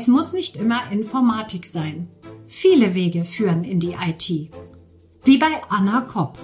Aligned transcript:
Es 0.00 0.06
muss 0.06 0.32
nicht 0.32 0.54
immer 0.54 0.92
Informatik 0.92 1.66
sein. 1.66 2.06
Viele 2.46 2.94
Wege 2.94 3.24
führen 3.24 3.64
in 3.64 3.80
die 3.80 3.94
IT. 3.94 4.48
Wie 5.24 5.38
bei 5.38 5.60
Anna 5.70 6.02
Kopp. 6.02 6.38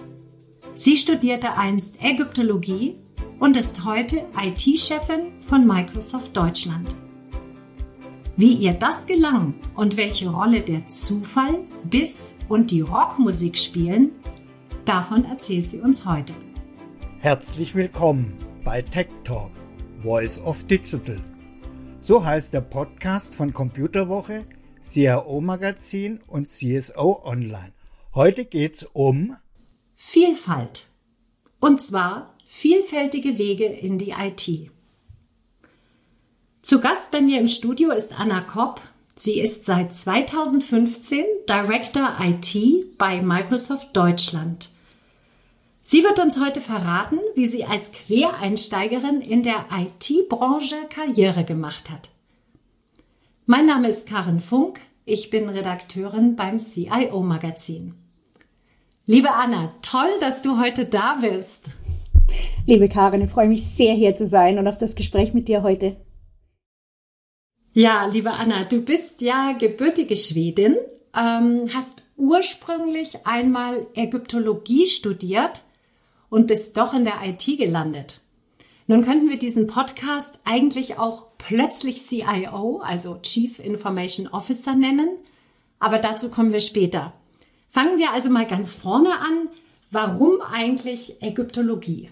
Sie 0.74 0.96
studierte 0.96 1.52
einst 1.56 2.02
Ägyptologie 2.02 2.96
und 3.38 3.56
ist 3.56 3.84
heute 3.84 4.24
IT-Chefin 4.36 5.40
von 5.40 5.68
Microsoft 5.68 6.36
Deutschland. 6.36 6.96
Wie 8.36 8.54
ihr 8.54 8.72
das 8.72 9.06
gelang 9.06 9.54
und 9.76 9.96
welche 9.96 10.30
Rolle 10.30 10.62
der 10.62 10.88
Zufall, 10.88 11.60
Biss 11.88 12.34
und 12.48 12.72
die 12.72 12.80
Rockmusik 12.80 13.56
spielen, 13.56 14.10
davon 14.84 15.24
erzählt 15.26 15.68
sie 15.68 15.78
uns 15.78 16.04
heute. 16.04 16.34
Herzlich 17.20 17.76
willkommen 17.76 18.36
bei 18.64 18.82
Tech 18.82 19.10
Talk, 19.22 19.52
Voice 20.02 20.40
of 20.40 20.64
Digital. 20.64 21.22
So 22.06 22.22
heißt 22.22 22.52
der 22.52 22.60
Podcast 22.60 23.34
von 23.34 23.54
Computerwoche, 23.54 24.44
CRO 24.82 25.40
Magazin 25.40 26.20
und 26.26 26.46
CSO 26.46 27.22
Online. 27.24 27.72
Heute 28.14 28.44
geht's 28.44 28.86
um 28.92 29.34
Vielfalt. 29.94 30.88
Und 31.60 31.80
zwar 31.80 32.34
vielfältige 32.44 33.38
Wege 33.38 33.64
in 33.64 33.96
die 33.96 34.10
IT. 34.10 34.70
Zu 36.60 36.82
Gast 36.82 37.10
bei 37.10 37.22
mir 37.22 37.40
im 37.40 37.48
Studio 37.48 37.90
ist 37.90 38.12
Anna 38.20 38.42
Kopp. 38.42 38.82
Sie 39.16 39.40
ist 39.40 39.64
seit 39.64 39.94
2015 39.94 41.24
Director 41.48 42.18
IT 42.20 42.98
bei 42.98 43.22
Microsoft 43.22 43.96
Deutschland. 43.96 44.68
Sie 45.86 46.02
wird 46.02 46.18
uns 46.18 46.40
heute 46.40 46.62
verraten, 46.62 47.18
wie 47.34 47.46
sie 47.46 47.66
als 47.66 47.92
Quereinsteigerin 47.92 49.20
in 49.20 49.42
der 49.42 49.66
IT-Branche 49.70 50.76
Karriere 50.88 51.44
gemacht 51.44 51.90
hat. 51.90 52.08
Mein 53.44 53.66
Name 53.66 53.88
ist 53.88 54.08
Karin 54.08 54.40
Funk. 54.40 54.80
Ich 55.04 55.28
bin 55.28 55.46
Redakteurin 55.50 56.36
beim 56.36 56.58
CIO 56.58 57.20
Magazin. 57.20 57.92
Liebe 59.04 59.30
Anna, 59.32 59.68
toll, 59.82 60.08
dass 60.20 60.40
du 60.40 60.58
heute 60.58 60.86
da 60.86 61.18
bist. 61.20 61.66
Liebe 62.64 62.88
Karin, 62.88 63.20
ich 63.20 63.30
freue 63.30 63.48
mich 63.48 63.62
sehr, 63.62 63.92
hier 63.92 64.16
zu 64.16 64.24
sein 64.24 64.58
und 64.58 64.66
auf 64.66 64.78
das 64.78 64.96
Gespräch 64.96 65.34
mit 65.34 65.48
dir 65.48 65.62
heute. 65.62 65.96
Ja, 67.74 68.06
liebe 68.06 68.32
Anna, 68.32 68.64
du 68.64 68.80
bist 68.80 69.20
ja 69.20 69.52
gebürtige 69.52 70.16
Schwedin, 70.16 70.78
ähm, 71.14 71.68
hast 71.74 72.02
ursprünglich 72.16 73.26
einmal 73.26 73.86
Ägyptologie 73.94 74.86
studiert 74.86 75.62
und 76.34 76.48
bist 76.48 76.76
doch 76.76 76.92
in 76.92 77.04
der 77.04 77.20
IT 77.24 77.46
gelandet. 77.58 78.20
Nun 78.88 79.02
könnten 79.02 79.30
wir 79.30 79.38
diesen 79.38 79.68
Podcast 79.68 80.40
eigentlich 80.44 80.98
auch 80.98 81.26
plötzlich 81.38 82.02
CIO, 82.02 82.80
also 82.84 83.18
Chief 83.22 83.60
Information 83.60 84.26
Officer 84.26 84.74
nennen, 84.74 85.10
aber 85.78 86.00
dazu 86.00 86.30
kommen 86.30 86.52
wir 86.52 86.58
später. 86.58 87.12
Fangen 87.70 87.98
wir 87.98 88.10
also 88.10 88.30
mal 88.30 88.48
ganz 88.48 88.74
vorne 88.74 89.10
an. 89.20 89.48
Warum 89.92 90.40
eigentlich 90.40 91.22
Ägyptologie? 91.22 92.10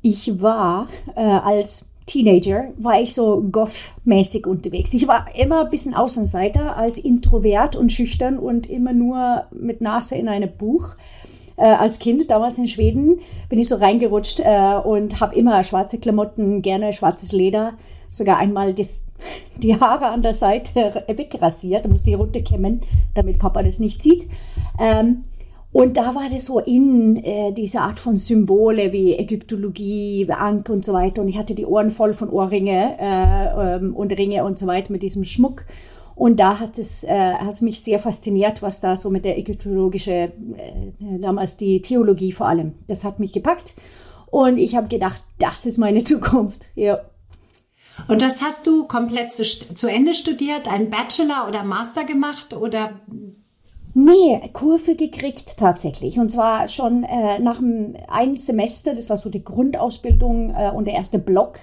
Ich 0.00 0.40
war 0.40 0.88
äh, 1.14 1.20
als 1.20 1.90
Teenager 2.06 2.72
war 2.78 3.02
ich 3.02 3.12
so 3.12 3.42
goth-mäßig 3.52 4.46
unterwegs. 4.46 4.94
Ich 4.94 5.06
war 5.08 5.26
immer 5.38 5.66
ein 5.66 5.70
bisschen 5.70 5.92
Außenseiter, 5.92 6.74
als 6.74 6.96
introvert 6.96 7.76
und 7.76 7.92
schüchtern 7.92 8.38
und 8.38 8.70
immer 8.70 8.94
nur 8.94 9.44
mit 9.50 9.82
Nase 9.82 10.16
in 10.16 10.30
einem 10.30 10.56
Buch. 10.56 10.96
Äh, 11.58 11.64
als 11.64 11.98
Kind, 11.98 12.30
damals 12.30 12.56
in 12.58 12.66
Schweden, 12.66 13.18
bin 13.48 13.58
ich 13.58 13.68
so 13.68 13.76
reingerutscht 13.76 14.40
äh, 14.40 14.76
und 14.76 15.20
habe 15.20 15.34
immer 15.34 15.62
schwarze 15.64 15.98
Klamotten, 15.98 16.62
gerne 16.62 16.92
schwarzes 16.92 17.32
Leder, 17.32 17.74
sogar 18.10 18.38
einmal 18.38 18.74
das, 18.74 19.04
die 19.58 19.78
Haare 19.78 20.06
an 20.06 20.22
der 20.22 20.34
Seite 20.34 21.04
wegrasiert, 21.08 21.84
da 21.84 21.88
musste 21.88 22.10
ich 22.10 22.18
runterkämmen, 22.18 22.80
damit 23.14 23.38
Papa 23.38 23.62
das 23.62 23.80
nicht 23.80 24.02
sieht. 24.02 24.28
Ähm, 24.78 25.24
und 25.70 25.96
da 25.96 26.14
war 26.14 26.28
das 26.30 26.46
so 26.46 26.60
in 26.60 27.16
äh, 27.22 27.52
diese 27.52 27.82
Art 27.82 28.00
von 28.00 28.16
Symbole 28.16 28.92
wie 28.92 29.14
Ägyptologie, 29.14 30.26
Ankh 30.30 30.72
und 30.72 30.84
so 30.84 30.94
weiter. 30.94 31.20
Und 31.20 31.28
ich 31.28 31.36
hatte 31.36 31.54
die 31.54 31.66
Ohren 31.66 31.90
voll 31.90 32.14
von 32.14 32.30
Ohrringe 32.30 32.96
äh, 32.98 33.76
ähm, 33.76 33.94
und 33.94 34.16
Ringe 34.16 34.44
und 34.44 34.58
so 34.58 34.66
weiter 34.66 34.90
mit 34.90 35.02
diesem 35.02 35.24
Schmuck. 35.24 35.66
Und 36.18 36.40
da 36.40 36.58
hat 36.58 36.78
es, 36.78 37.04
äh, 37.04 37.34
hat 37.34 37.62
mich 37.62 37.80
sehr 37.80 38.00
fasziniert, 38.00 38.60
was 38.60 38.80
da 38.80 38.96
so 38.96 39.08
mit 39.08 39.24
der 39.24 39.38
ägyptologische, 39.38 40.10
äh, 40.10 40.32
damals 41.20 41.56
die 41.56 41.80
Theologie 41.80 42.32
vor 42.32 42.48
allem, 42.48 42.74
das 42.88 43.04
hat 43.04 43.20
mich 43.20 43.32
gepackt. 43.32 43.76
Und 44.26 44.58
ich 44.58 44.74
habe 44.74 44.88
gedacht, 44.88 45.22
das 45.38 45.64
ist 45.64 45.78
meine 45.78 46.02
Zukunft. 46.02 46.64
Ja. 46.74 46.98
Und 48.08 48.20
das 48.20 48.42
hast 48.42 48.66
du 48.66 48.88
komplett 48.88 49.32
zu, 49.32 49.44
zu 49.44 49.86
Ende 49.86 50.12
studiert, 50.12 50.66
einen 50.66 50.90
Bachelor 50.90 51.46
oder 51.46 51.62
Master 51.62 52.02
gemacht 52.02 52.52
oder 52.52 53.00
Nee, 53.94 54.40
Kurve 54.52 54.96
gekriegt 54.96 55.56
tatsächlich. 55.56 56.18
Und 56.18 56.30
zwar 56.30 56.66
schon 56.66 57.04
äh, 57.04 57.38
nach 57.38 57.58
einem, 57.58 57.96
einem 58.08 58.36
Semester, 58.36 58.92
das 58.92 59.08
war 59.08 59.16
so 59.16 59.30
die 59.30 59.44
Grundausbildung 59.44 60.54
äh, 60.54 60.70
und 60.74 60.86
der 60.86 60.94
erste 60.94 61.18
Block. 61.20 61.60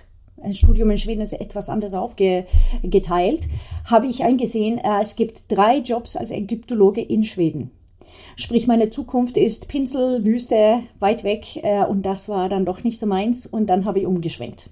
Studium 0.54 0.90
in 0.90 0.98
Schweden 0.98 1.22
ist 1.22 1.34
etwas 1.34 1.70
anders 1.70 1.94
aufgeteilt. 1.94 3.48
Habe 3.90 4.08
ich 4.08 4.24
eingesehen, 4.24 4.78
äh, 4.78 5.02
es 5.02 5.16
gibt 5.16 5.52
drei 5.52 5.78
Jobs 5.78 6.16
als 6.16 6.32
Ägyptologe 6.32 7.02
in 7.02 7.24
Schweden. 7.24 7.72
Sprich, 8.36 8.68
meine 8.68 8.90
Zukunft 8.90 9.38
ist 9.38 9.68
Pinsel, 9.68 10.26
Wüste, 10.26 10.82
weit 11.00 11.24
weg. 11.24 11.64
Äh, 11.64 11.86
und 11.86 12.04
das 12.04 12.30
war 12.30 12.50
dann 12.50 12.66
doch 12.66 12.84
nicht 12.84 13.00
so 13.00 13.06
meins. 13.06 13.46
Und 13.46 13.68
dann 13.68 13.86
habe 13.86 14.00
ich 14.00 14.06
umgeschwenkt. 14.06 14.70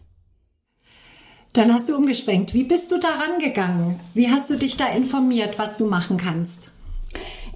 Dann 1.54 1.72
hast 1.72 1.88
du 1.88 1.96
umgeschwenkt. 1.96 2.54
Wie 2.54 2.64
bist 2.64 2.92
du 2.92 2.98
da 2.98 3.10
rangegangen? 3.10 4.00
Wie 4.14 4.30
hast 4.30 4.50
du 4.50 4.58
dich 4.58 4.76
da 4.76 4.88
informiert, 4.88 5.60
was 5.60 5.78
du 5.78 5.86
machen 5.86 6.18
kannst? 6.18 6.72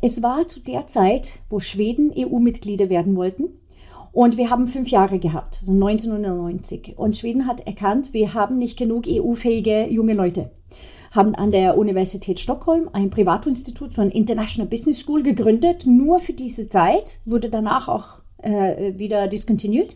Es 0.02 0.22
war 0.22 0.48
zu 0.48 0.60
der 0.60 0.86
Zeit, 0.86 1.40
wo 1.50 1.60
Schweden 1.60 2.14
EU-Mitglieder 2.16 2.90
werden 2.90 3.18
wollten. 3.18 3.46
Und 4.18 4.36
wir 4.36 4.50
haben 4.50 4.66
fünf 4.66 4.90
Jahre 4.90 5.20
gehabt, 5.20 5.54
so 5.54 5.72
1990. 5.72 6.98
Und 6.98 7.16
Schweden 7.16 7.46
hat 7.46 7.68
erkannt, 7.68 8.14
wir 8.14 8.34
haben 8.34 8.58
nicht 8.58 8.76
genug 8.76 9.04
EU-fähige 9.08 9.86
junge 9.92 10.14
Leute. 10.14 10.50
Haben 11.12 11.36
an 11.36 11.52
der 11.52 11.78
Universität 11.78 12.40
Stockholm 12.40 12.90
ein 12.94 13.12
Privatinstitut, 13.12 13.94
so 13.94 14.02
ein 14.02 14.10
International 14.10 14.68
Business 14.68 15.02
School 15.02 15.22
gegründet, 15.22 15.86
nur 15.86 16.20
für 16.20 16.34
diese 16.34 16.68
Zeit, 16.68 17.20
wurde 17.26 17.52
danach 17.52 17.90
auch 17.90 18.24
äh, 18.42 18.98
wieder 18.98 19.28
diskontinuiert. 19.28 19.96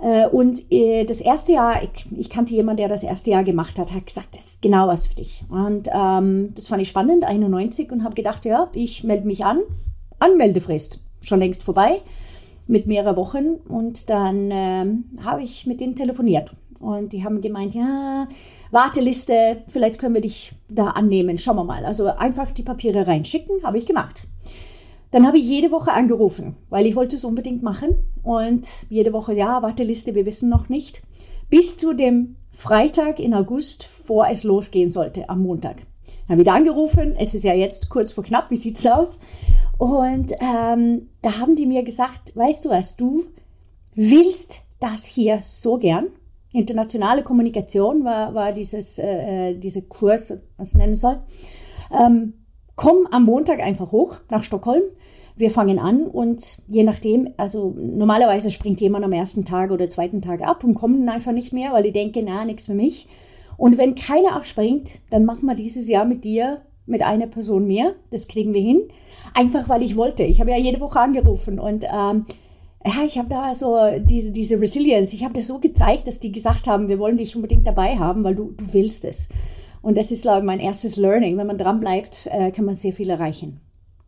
Äh, 0.00 0.28
und 0.28 0.70
äh, 0.70 1.02
das 1.02 1.20
erste 1.20 1.54
Jahr, 1.54 1.82
ich, 1.82 2.06
ich, 2.16 2.30
kannte 2.30 2.54
jemanden, 2.54 2.82
der 2.82 2.88
das 2.88 3.02
erste 3.02 3.32
Jahr 3.32 3.42
gemacht 3.42 3.80
hat, 3.80 3.92
hat 3.92 4.06
gesagt, 4.06 4.36
das 4.36 4.44
ist 4.44 4.62
genau 4.62 4.86
was 4.86 5.08
für 5.08 5.16
dich. 5.16 5.42
Und 5.48 5.88
ähm, 5.92 6.52
das 6.54 6.68
fand 6.68 6.82
ich 6.82 6.88
spannend, 6.88 7.24
91, 7.24 7.90
und 7.90 8.04
habe 8.04 8.14
gedacht, 8.14 8.44
ja, 8.44 8.70
ich 8.74 9.02
melde 9.02 9.26
mich 9.26 9.44
an. 9.44 9.58
Anmeldefrist, 10.20 11.00
schon 11.20 11.40
längst 11.40 11.64
vorbei, 11.64 12.00
mit 12.66 12.86
mehreren 12.86 13.16
Wochen. 13.16 13.54
Und 13.68 14.10
dann 14.10 14.50
ähm, 14.52 15.04
habe 15.24 15.42
ich 15.42 15.66
mit 15.66 15.80
denen 15.80 15.94
telefoniert. 15.94 16.54
Und 16.80 17.12
die 17.12 17.24
haben 17.24 17.40
gemeint, 17.40 17.74
ja, 17.74 18.28
Warteliste, 18.70 19.62
vielleicht 19.68 19.98
können 19.98 20.14
wir 20.14 20.20
dich 20.20 20.52
da 20.68 20.88
annehmen, 20.88 21.38
schauen 21.38 21.56
wir 21.56 21.64
mal. 21.64 21.84
Also 21.86 22.06
einfach 22.06 22.50
die 22.50 22.62
Papiere 22.62 23.06
reinschicken, 23.06 23.62
habe 23.62 23.78
ich 23.78 23.86
gemacht. 23.86 24.26
Dann 25.10 25.26
habe 25.26 25.38
ich 25.38 25.48
jede 25.48 25.70
Woche 25.70 25.92
angerufen, 25.92 26.56
weil 26.70 26.86
ich 26.86 26.96
wollte 26.96 27.16
es 27.16 27.24
unbedingt 27.24 27.62
machen. 27.62 27.96
Und 28.22 28.86
jede 28.90 29.12
Woche, 29.12 29.34
ja, 29.34 29.62
Warteliste, 29.62 30.14
wir 30.14 30.26
wissen 30.26 30.50
noch 30.50 30.68
nicht. 30.68 31.02
Bis 31.48 31.76
zu 31.76 31.94
dem 31.94 32.36
Freitag 32.50 33.20
in 33.20 33.32
August, 33.32 33.84
vor 33.84 34.28
es 34.28 34.44
losgehen 34.44 34.90
sollte, 34.90 35.28
am 35.28 35.42
Montag. 35.42 35.76
Dann 36.28 36.42
da 36.42 36.54
angerufen, 36.54 37.14
es 37.18 37.34
ist 37.34 37.44
ja 37.44 37.54
jetzt 37.54 37.88
kurz 37.88 38.12
vor 38.12 38.24
knapp, 38.24 38.50
wie 38.50 38.56
sieht's 38.56 38.86
aus? 38.86 39.18
Und 39.78 40.32
ähm, 40.40 41.08
da 41.22 41.38
haben 41.38 41.56
die 41.56 41.66
mir 41.66 41.82
gesagt, 41.82 42.36
weißt 42.36 42.64
du 42.64 42.70
was, 42.70 42.96
du 42.96 43.24
willst 43.94 44.62
das 44.80 45.04
hier 45.04 45.38
so 45.40 45.78
gern. 45.78 46.06
Internationale 46.52 47.22
Kommunikation 47.22 48.04
war, 48.04 48.34
war 48.34 48.52
dieses, 48.52 48.98
äh, 48.98 49.50
äh 49.50 49.58
dieser 49.58 49.82
Kurs, 49.82 50.32
was 50.56 50.74
nennen 50.74 50.94
soll. 50.94 51.20
Ähm, 51.90 52.34
komm 52.76 53.06
am 53.10 53.24
Montag 53.24 53.60
einfach 53.60 53.92
hoch 53.92 54.18
nach 54.30 54.42
Stockholm. 54.42 54.82
Wir 55.36 55.50
fangen 55.50 55.80
an 55.80 56.06
und 56.06 56.62
je 56.68 56.84
nachdem, 56.84 57.34
also 57.38 57.74
normalerweise 57.76 58.52
springt 58.52 58.80
jemand 58.80 59.04
am 59.04 59.12
ersten 59.12 59.44
Tag 59.44 59.72
oder 59.72 59.88
zweiten 59.88 60.22
Tag 60.22 60.42
ab 60.42 60.62
und 60.62 60.74
kommt 60.74 61.00
dann 61.00 61.08
einfach 61.08 61.32
nicht 61.32 61.52
mehr, 61.52 61.72
weil 61.72 61.86
ich 61.86 61.92
denke, 61.92 62.22
na, 62.22 62.44
nichts 62.44 62.66
für 62.66 62.74
mich. 62.74 63.08
Und 63.56 63.76
wenn 63.78 63.96
keiner 63.96 64.36
abspringt, 64.36 65.02
dann 65.10 65.24
machen 65.24 65.46
wir 65.46 65.56
dieses 65.56 65.88
Jahr 65.88 66.04
mit 66.04 66.24
dir 66.24 66.60
mit 66.86 67.02
einer 67.02 67.26
Person 67.26 67.66
mehr. 67.66 67.94
Das 68.10 68.28
kriegen 68.28 68.54
wir 68.54 68.62
hin. 68.62 68.82
Einfach 69.34 69.68
weil 69.68 69.82
ich 69.82 69.96
wollte. 69.96 70.22
Ich 70.22 70.40
habe 70.40 70.50
ja 70.50 70.58
jede 70.58 70.80
Woche 70.80 71.00
angerufen 71.00 71.58
und 71.58 71.84
ähm, 71.84 72.24
ja, 72.86 73.02
ich 73.04 73.18
habe 73.18 73.30
da 73.30 73.54
so 73.54 73.78
diese, 73.98 74.30
diese 74.30 74.60
Resilience. 74.60 75.14
Ich 75.14 75.24
habe 75.24 75.32
das 75.32 75.46
so 75.46 75.58
gezeigt, 75.58 76.06
dass 76.06 76.20
die 76.20 76.32
gesagt 76.32 76.66
haben, 76.66 76.88
wir 76.88 76.98
wollen 76.98 77.16
dich 77.16 77.34
unbedingt 77.34 77.66
dabei 77.66 77.96
haben, 77.96 78.24
weil 78.24 78.34
du, 78.34 78.52
du 78.52 78.72
willst 78.74 79.06
es. 79.06 79.28
Und 79.80 79.96
das 79.96 80.10
ist, 80.10 80.22
glaube 80.22 80.40
ich, 80.40 80.44
mein 80.44 80.60
erstes 80.60 80.96
Learning. 80.96 81.36
Wenn 81.38 81.46
man 81.46 81.58
dran 81.58 81.80
bleibt, 81.80 82.28
äh, 82.30 82.50
kann 82.50 82.66
man 82.66 82.74
sehr 82.74 82.92
viel 82.92 83.08
erreichen. 83.08 83.60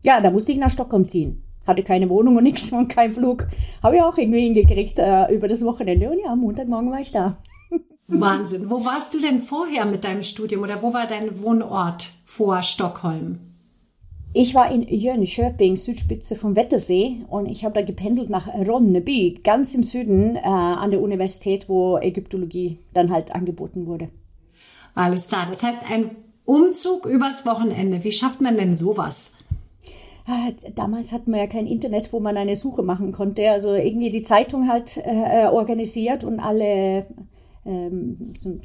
Ja, 0.04 0.20
da 0.20 0.30
musste 0.30 0.52
ich 0.52 0.58
nach 0.58 0.70
Stockholm 0.70 1.08
ziehen. 1.08 1.42
Hatte 1.66 1.82
keine 1.82 2.10
Wohnung 2.10 2.36
und 2.36 2.42
nichts 2.44 2.70
und 2.72 2.88
kein 2.88 3.12
Flug. 3.12 3.46
Habe 3.82 3.96
ich 3.96 4.02
auch 4.02 4.16
irgendwie 4.18 4.40
hingekriegt 4.40 4.98
äh, 4.98 5.34
über 5.34 5.48
das 5.48 5.64
Wochenende. 5.64 6.10
Und 6.10 6.18
ja, 6.18 6.32
am 6.32 6.40
Montagmorgen 6.40 6.90
war 6.90 7.00
ich 7.00 7.12
da. 7.12 7.38
Wahnsinn. 8.08 8.70
Wo 8.70 8.84
warst 8.84 9.14
du 9.14 9.20
denn 9.20 9.42
vorher 9.42 9.84
mit 9.84 10.04
deinem 10.04 10.22
Studium 10.22 10.62
oder 10.62 10.82
wo 10.82 10.92
war 10.92 11.06
dein 11.06 11.42
Wohnort 11.42 12.10
vor 12.24 12.62
Stockholm? 12.62 13.40
Ich 14.32 14.54
war 14.54 14.70
in 14.70 14.82
Jönköping, 14.82 15.76
Südspitze 15.76 16.36
vom 16.36 16.56
Wettersee, 16.56 17.24
und 17.28 17.46
ich 17.46 17.64
habe 17.64 17.74
da 17.74 17.80
gependelt 17.80 18.28
nach 18.28 18.46
Ronneby, 18.46 19.40
ganz 19.42 19.74
im 19.74 19.82
Süden 19.82 20.36
äh, 20.36 20.40
an 20.40 20.90
der 20.90 21.00
Universität, 21.00 21.70
wo 21.70 21.96
Ägyptologie 21.96 22.78
dann 22.92 23.10
halt 23.10 23.34
angeboten 23.34 23.86
wurde. 23.86 24.10
Alles 24.94 25.28
klar. 25.28 25.46
Das 25.48 25.62
heißt, 25.62 25.78
ein 25.90 26.16
Umzug 26.44 27.06
übers 27.06 27.46
Wochenende. 27.46 28.04
Wie 28.04 28.12
schafft 28.12 28.42
man 28.42 28.56
denn 28.58 28.74
sowas? 28.74 29.32
Ah, 30.26 30.48
damals 30.74 31.12
hatten 31.12 31.30
wir 31.30 31.38
ja 31.38 31.46
kein 31.46 31.66
Internet, 31.66 32.12
wo 32.12 32.20
man 32.20 32.36
eine 32.36 32.56
Suche 32.56 32.82
machen 32.82 33.12
konnte. 33.12 33.50
Also 33.50 33.74
irgendwie 33.74 34.10
die 34.10 34.22
Zeitung 34.22 34.68
halt 34.68 34.98
äh, 34.98 35.46
organisiert 35.46 36.24
und 36.24 36.40
alle 36.40 37.06
ähm, 37.66 38.32
so 38.34 38.58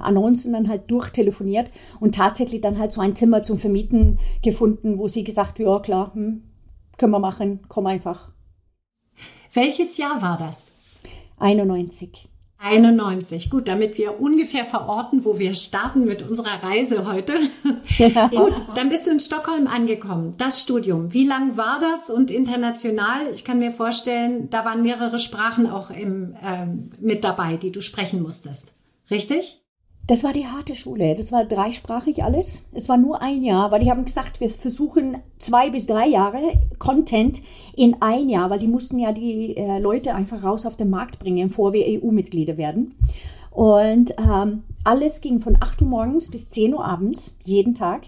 Annoncen 0.00 0.52
dann 0.52 0.68
halt 0.68 0.90
durchtelefoniert 0.90 1.70
und 2.00 2.14
tatsächlich 2.14 2.60
dann 2.60 2.78
halt 2.78 2.92
so 2.92 3.00
ein 3.00 3.14
Zimmer 3.14 3.42
zum 3.42 3.58
Vermieten 3.58 4.18
gefunden, 4.42 4.98
wo 4.98 5.08
sie 5.08 5.24
gesagt, 5.24 5.58
ja 5.58 5.78
klar, 5.78 6.14
hm, 6.14 6.42
können 6.96 7.12
wir 7.12 7.18
machen, 7.18 7.60
komm 7.68 7.86
einfach. 7.86 8.30
Welches 9.52 9.96
Jahr 9.96 10.20
war 10.22 10.38
das? 10.38 10.72
91. 11.38 12.28
91. 12.58 13.50
Gut, 13.50 13.68
damit 13.68 13.98
wir 13.98 14.20
ungefähr 14.20 14.64
verorten, 14.64 15.24
wo 15.24 15.38
wir 15.38 15.54
starten 15.54 16.04
mit 16.04 16.28
unserer 16.28 16.62
Reise 16.62 17.06
heute. 17.06 17.34
Ja. 17.98 18.28
Gut, 18.28 18.52
dann 18.74 18.90
bist 18.90 19.06
du 19.06 19.10
in 19.10 19.20
Stockholm 19.20 19.66
angekommen. 19.66 20.34
Das 20.36 20.60
Studium, 20.60 21.14
wie 21.14 21.26
lang 21.26 21.56
war 21.56 21.78
das 21.78 22.10
und 22.10 22.30
international? 22.30 23.30
Ich 23.32 23.42
kann 23.42 23.58
mir 23.58 23.70
vorstellen, 23.70 24.50
da 24.50 24.66
waren 24.66 24.82
mehrere 24.82 25.18
Sprachen 25.18 25.70
auch 25.70 25.90
im, 25.90 26.34
äh, 26.34 26.66
mit 27.00 27.24
dabei, 27.24 27.56
die 27.56 27.72
du 27.72 27.80
sprechen 27.80 28.22
musstest. 28.22 28.74
Richtig? 29.10 29.62
Das 30.06 30.22
war 30.22 30.32
die 30.32 30.46
harte 30.46 30.76
Schule. 30.76 31.16
Das 31.16 31.32
war 31.32 31.44
dreisprachig 31.44 32.22
alles. 32.22 32.66
Es 32.72 32.88
war 32.88 32.96
nur 32.96 33.22
ein 33.22 33.42
Jahr, 33.42 33.72
weil 33.72 33.80
die 33.80 33.90
haben 33.90 34.04
gesagt, 34.04 34.40
wir 34.40 34.48
versuchen 34.48 35.18
zwei 35.38 35.70
bis 35.70 35.86
drei 35.86 36.06
Jahre 36.06 36.40
Content 36.78 37.42
in 37.74 37.96
ein 38.00 38.28
Jahr, 38.28 38.48
weil 38.50 38.60
die 38.60 38.68
mussten 38.68 39.00
ja 39.00 39.10
die 39.10 39.56
äh, 39.56 39.80
Leute 39.80 40.14
einfach 40.14 40.44
raus 40.44 40.64
auf 40.64 40.76
den 40.76 40.90
Markt 40.90 41.18
bringen, 41.18 41.48
bevor 41.48 41.72
wir 41.72 41.84
EU-Mitglieder 41.86 42.56
werden. 42.56 42.94
Und 43.50 44.14
ähm, 44.18 44.62
alles 44.84 45.22
ging 45.22 45.40
von 45.40 45.56
8 45.58 45.82
Uhr 45.82 45.88
morgens 45.88 46.30
bis 46.30 46.50
10 46.50 46.74
Uhr 46.74 46.84
abends, 46.84 47.38
jeden 47.44 47.74
Tag. 47.74 48.02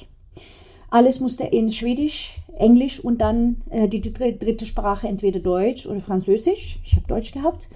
Alles 0.90 1.20
musste 1.20 1.44
in 1.44 1.68
Schwedisch, 1.68 2.40
Englisch 2.56 3.02
und 3.02 3.20
dann 3.20 3.56
äh, 3.70 3.88
die, 3.88 4.00
die 4.00 4.12
dritte 4.12 4.66
Sprache 4.66 5.08
entweder 5.08 5.40
Deutsch 5.40 5.86
oder 5.86 6.00
Französisch. 6.00 6.78
Ich 6.84 6.96
habe 6.96 7.06
Deutsch 7.08 7.32
gehabt. 7.32 7.68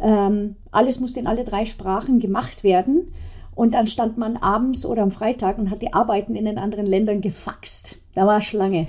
Ähm, 0.00 0.56
alles 0.70 1.00
musste 1.00 1.20
in 1.20 1.26
alle 1.26 1.44
drei 1.44 1.64
Sprachen 1.64 2.20
gemacht 2.20 2.64
werden. 2.64 3.12
Und 3.56 3.74
dann 3.74 3.86
stand 3.86 4.18
man 4.18 4.36
abends 4.36 4.84
oder 4.84 5.02
am 5.02 5.10
Freitag 5.10 5.58
und 5.58 5.70
hat 5.70 5.80
die 5.80 5.94
Arbeiten 5.94 6.36
in 6.36 6.44
den 6.44 6.58
anderen 6.58 6.84
Ländern 6.86 7.22
gefaxt. 7.22 8.02
Da 8.14 8.26
war 8.26 8.42
Schlange. 8.42 8.86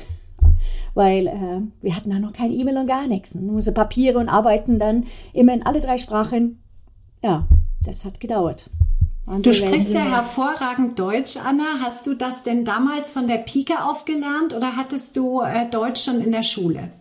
Weil 0.93 1.27
äh, 1.27 1.61
wir 1.81 1.95
hatten 1.95 2.09
da 2.09 2.19
noch 2.19 2.33
kein 2.33 2.51
E-Mail 2.51 2.77
und 2.77 2.87
gar 2.87 3.07
nichts. 3.07 3.33
Man 3.33 3.45
musste 3.45 3.71
Papiere 3.71 4.19
und 4.19 4.27
Arbeiten 4.27 4.77
dann 4.77 5.05
immer 5.31 5.53
in 5.53 5.65
alle 5.65 5.79
drei 5.79 5.97
Sprachen. 5.97 6.61
Ja, 7.23 7.47
das 7.85 8.03
hat 8.03 8.19
gedauert. 8.19 8.69
Andere 9.25 9.41
du 9.41 9.53
sprichst 9.53 9.93
ja 9.93 10.01
hervorragend 10.01 10.99
Deutsch, 10.99 11.37
Anna. 11.37 11.79
Hast 11.81 12.05
du 12.05 12.13
das 12.13 12.43
denn 12.43 12.65
damals 12.65 13.13
von 13.13 13.27
der 13.27 13.37
Pike 13.37 13.85
aufgelernt 13.85 14.53
oder 14.53 14.75
hattest 14.75 15.15
du 15.15 15.41
äh, 15.41 15.69
Deutsch 15.69 16.03
schon 16.03 16.19
in 16.19 16.33
der 16.33 16.43
Schule? 16.43 16.91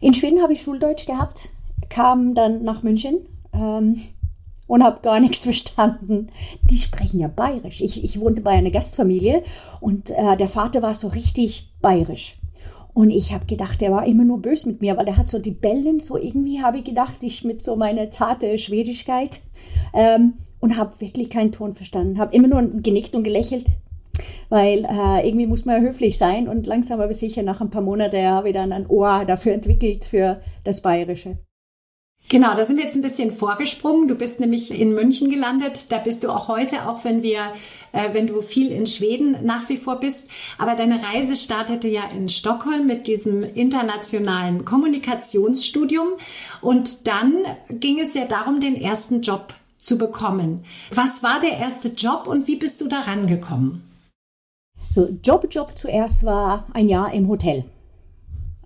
In 0.00 0.12
Schweden 0.12 0.42
habe 0.42 0.52
ich 0.52 0.60
Schuldeutsch 0.60 1.06
gehabt, 1.06 1.50
kam 1.88 2.34
dann 2.34 2.64
nach 2.64 2.82
München. 2.82 3.26
Ähm, 3.54 3.96
und 4.66 4.82
habe 4.82 5.00
gar 5.02 5.20
nichts 5.20 5.40
verstanden. 5.44 6.28
Die 6.70 6.76
sprechen 6.76 7.20
ja 7.20 7.28
bayerisch. 7.28 7.80
Ich, 7.80 8.02
ich 8.02 8.20
wohnte 8.20 8.42
bei 8.42 8.52
einer 8.52 8.70
Gastfamilie 8.70 9.42
und 9.80 10.10
äh, 10.10 10.36
der 10.36 10.48
Vater 10.48 10.82
war 10.82 10.94
so 10.94 11.08
richtig 11.08 11.72
bayerisch. 11.80 12.38
Und 12.94 13.10
ich 13.10 13.32
habe 13.32 13.46
gedacht, 13.46 13.80
der 13.80 13.90
war 13.90 14.06
immer 14.06 14.24
nur 14.24 14.42
bös 14.42 14.66
mit 14.66 14.82
mir, 14.82 14.96
weil 14.96 15.08
er 15.08 15.16
hat 15.16 15.30
so 15.30 15.38
die 15.38 15.50
Bellen, 15.50 15.98
so 15.98 16.18
irgendwie 16.18 16.62
habe 16.62 16.78
ich 16.78 16.84
gedacht, 16.84 17.22
ich 17.22 17.42
mit 17.42 17.62
so 17.62 17.76
meiner 17.76 18.10
zarte 18.10 18.58
Schwedigkeit 18.58 19.40
ähm, 19.94 20.34
und 20.60 20.76
habe 20.76 21.00
wirklich 21.00 21.30
keinen 21.30 21.52
Ton 21.52 21.72
verstanden. 21.72 22.18
Habe 22.18 22.34
immer 22.34 22.48
nur 22.48 22.62
genickt 22.82 23.14
und 23.14 23.22
gelächelt, 23.22 23.64
weil 24.50 24.84
äh, 24.84 25.26
irgendwie 25.26 25.46
muss 25.46 25.64
man 25.64 25.82
ja 25.82 25.88
höflich 25.88 26.18
sein 26.18 26.48
und 26.48 26.66
langsam 26.66 27.00
aber 27.00 27.14
sicher 27.14 27.42
nach 27.42 27.62
ein 27.62 27.70
paar 27.70 27.82
Monaten 27.82 28.26
habe 28.26 28.48
ich 28.48 28.54
dann 28.54 28.72
ein 28.72 28.86
Ohr 28.86 29.24
dafür 29.24 29.54
entwickelt 29.54 30.04
für 30.04 30.42
das 30.64 30.82
Bayerische. 30.82 31.38
Genau, 32.28 32.54
da 32.54 32.64
sind 32.64 32.76
wir 32.76 32.84
jetzt 32.84 32.96
ein 32.96 33.02
bisschen 33.02 33.30
vorgesprungen. 33.30 34.08
Du 34.08 34.14
bist 34.14 34.40
nämlich 34.40 34.70
in 34.70 34.94
München 34.94 35.28
gelandet. 35.28 35.92
Da 35.92 35.98
bist 35.98 36.24
du 36.24 36.30
auch 36.30 36.48
heute, 36.48 36.88
auch 36.88 37.04
wenn 37.04 37.22
wir, 37.22 37.48
äh, 37.92 38.14
wenn 38.14 38.26
du 38.26 38.40
viel 38.40 38.70
in 38.72 38.86
Schweden 38.86 39.36
nach 39.44 39.68
wie 39.68 39.76
vor 39.76 40.00
bist. 40.00 40.22
Aber 40.56 40.74
deine 40.74 41.02
Reise 41.02 41.36
startete 41.36 41.88
ja 41.88 42.04
in 42.08 42.28
Stockholm 42.28 42.86
mit 42.86 43.06
diesem 43.06 43.42
internationalen 43.42 44.64
Kommunikationsstudium. 44.64 46.08
Und 46.62 47.06
dann 47.06 47.34
ging 47.68 48.00
es 48.00 48.14
ja 48.14 48.24
darum, 48.24 48.60
den 48.60 48.80
ersten 48.80 49.20
Job 49.20 49.52
zu 49.78 49.98
bekommen. 49.98 50.64
Was 50.94 51.22
war 51.22 51.40
der 51.40 51.58
erste 51.58 51.88
Job 51.88 52.26
und 52.26 52.46
wie 52.46 52.56
bist 52.56 52.80
du 52.80 52.88
da 52.88 53.00
rangekommen? 53.00 53.82
So, 54.94 55.08
Job, 55.22 55.46
Job 55.50 55.76
zuerst 55.76 56.24
war 56.24 56.66
ein 56.72 56.88
Jahr 56.88 57.12
im 57.12 57.28
Hotel. 57.28 57.64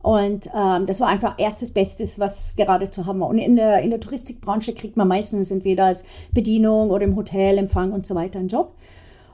Und 0.06 0.48
ähm, 0.54 0.86
das 0.86 1.00
war 1.00 1.08
einfach 1.08 1.34
erstes 1.36 1.72
Bestes, 1.72 2.20
was 2.20 2.54
gerade 2.54 2.88
zu 2.88 3.06
haben 3.06 3.18
war. 3.18 3.28
Und 3.28 3.38
in 3.38 3.56
der, 3.56 3.80
in 3.80 3.90
der 3.90 3.98
Touristikbranche 3.98 4.72
kriegt 4.72 4.96
man 4.96 5.08
meistens 5.08 5.50
entweder 5.50 5.86
als 5.86 6.04
Bedienung 6.30 6.90
oder 6.90 7.04
im 7.04 7.16
Hotel, 7.16 7.58
Empfang 7.58 7.90
und 7.90 8.06
so 8.06 8.14
weiter 8.14 8.38
einen 8.38 8.46
Job. 8.46 8.76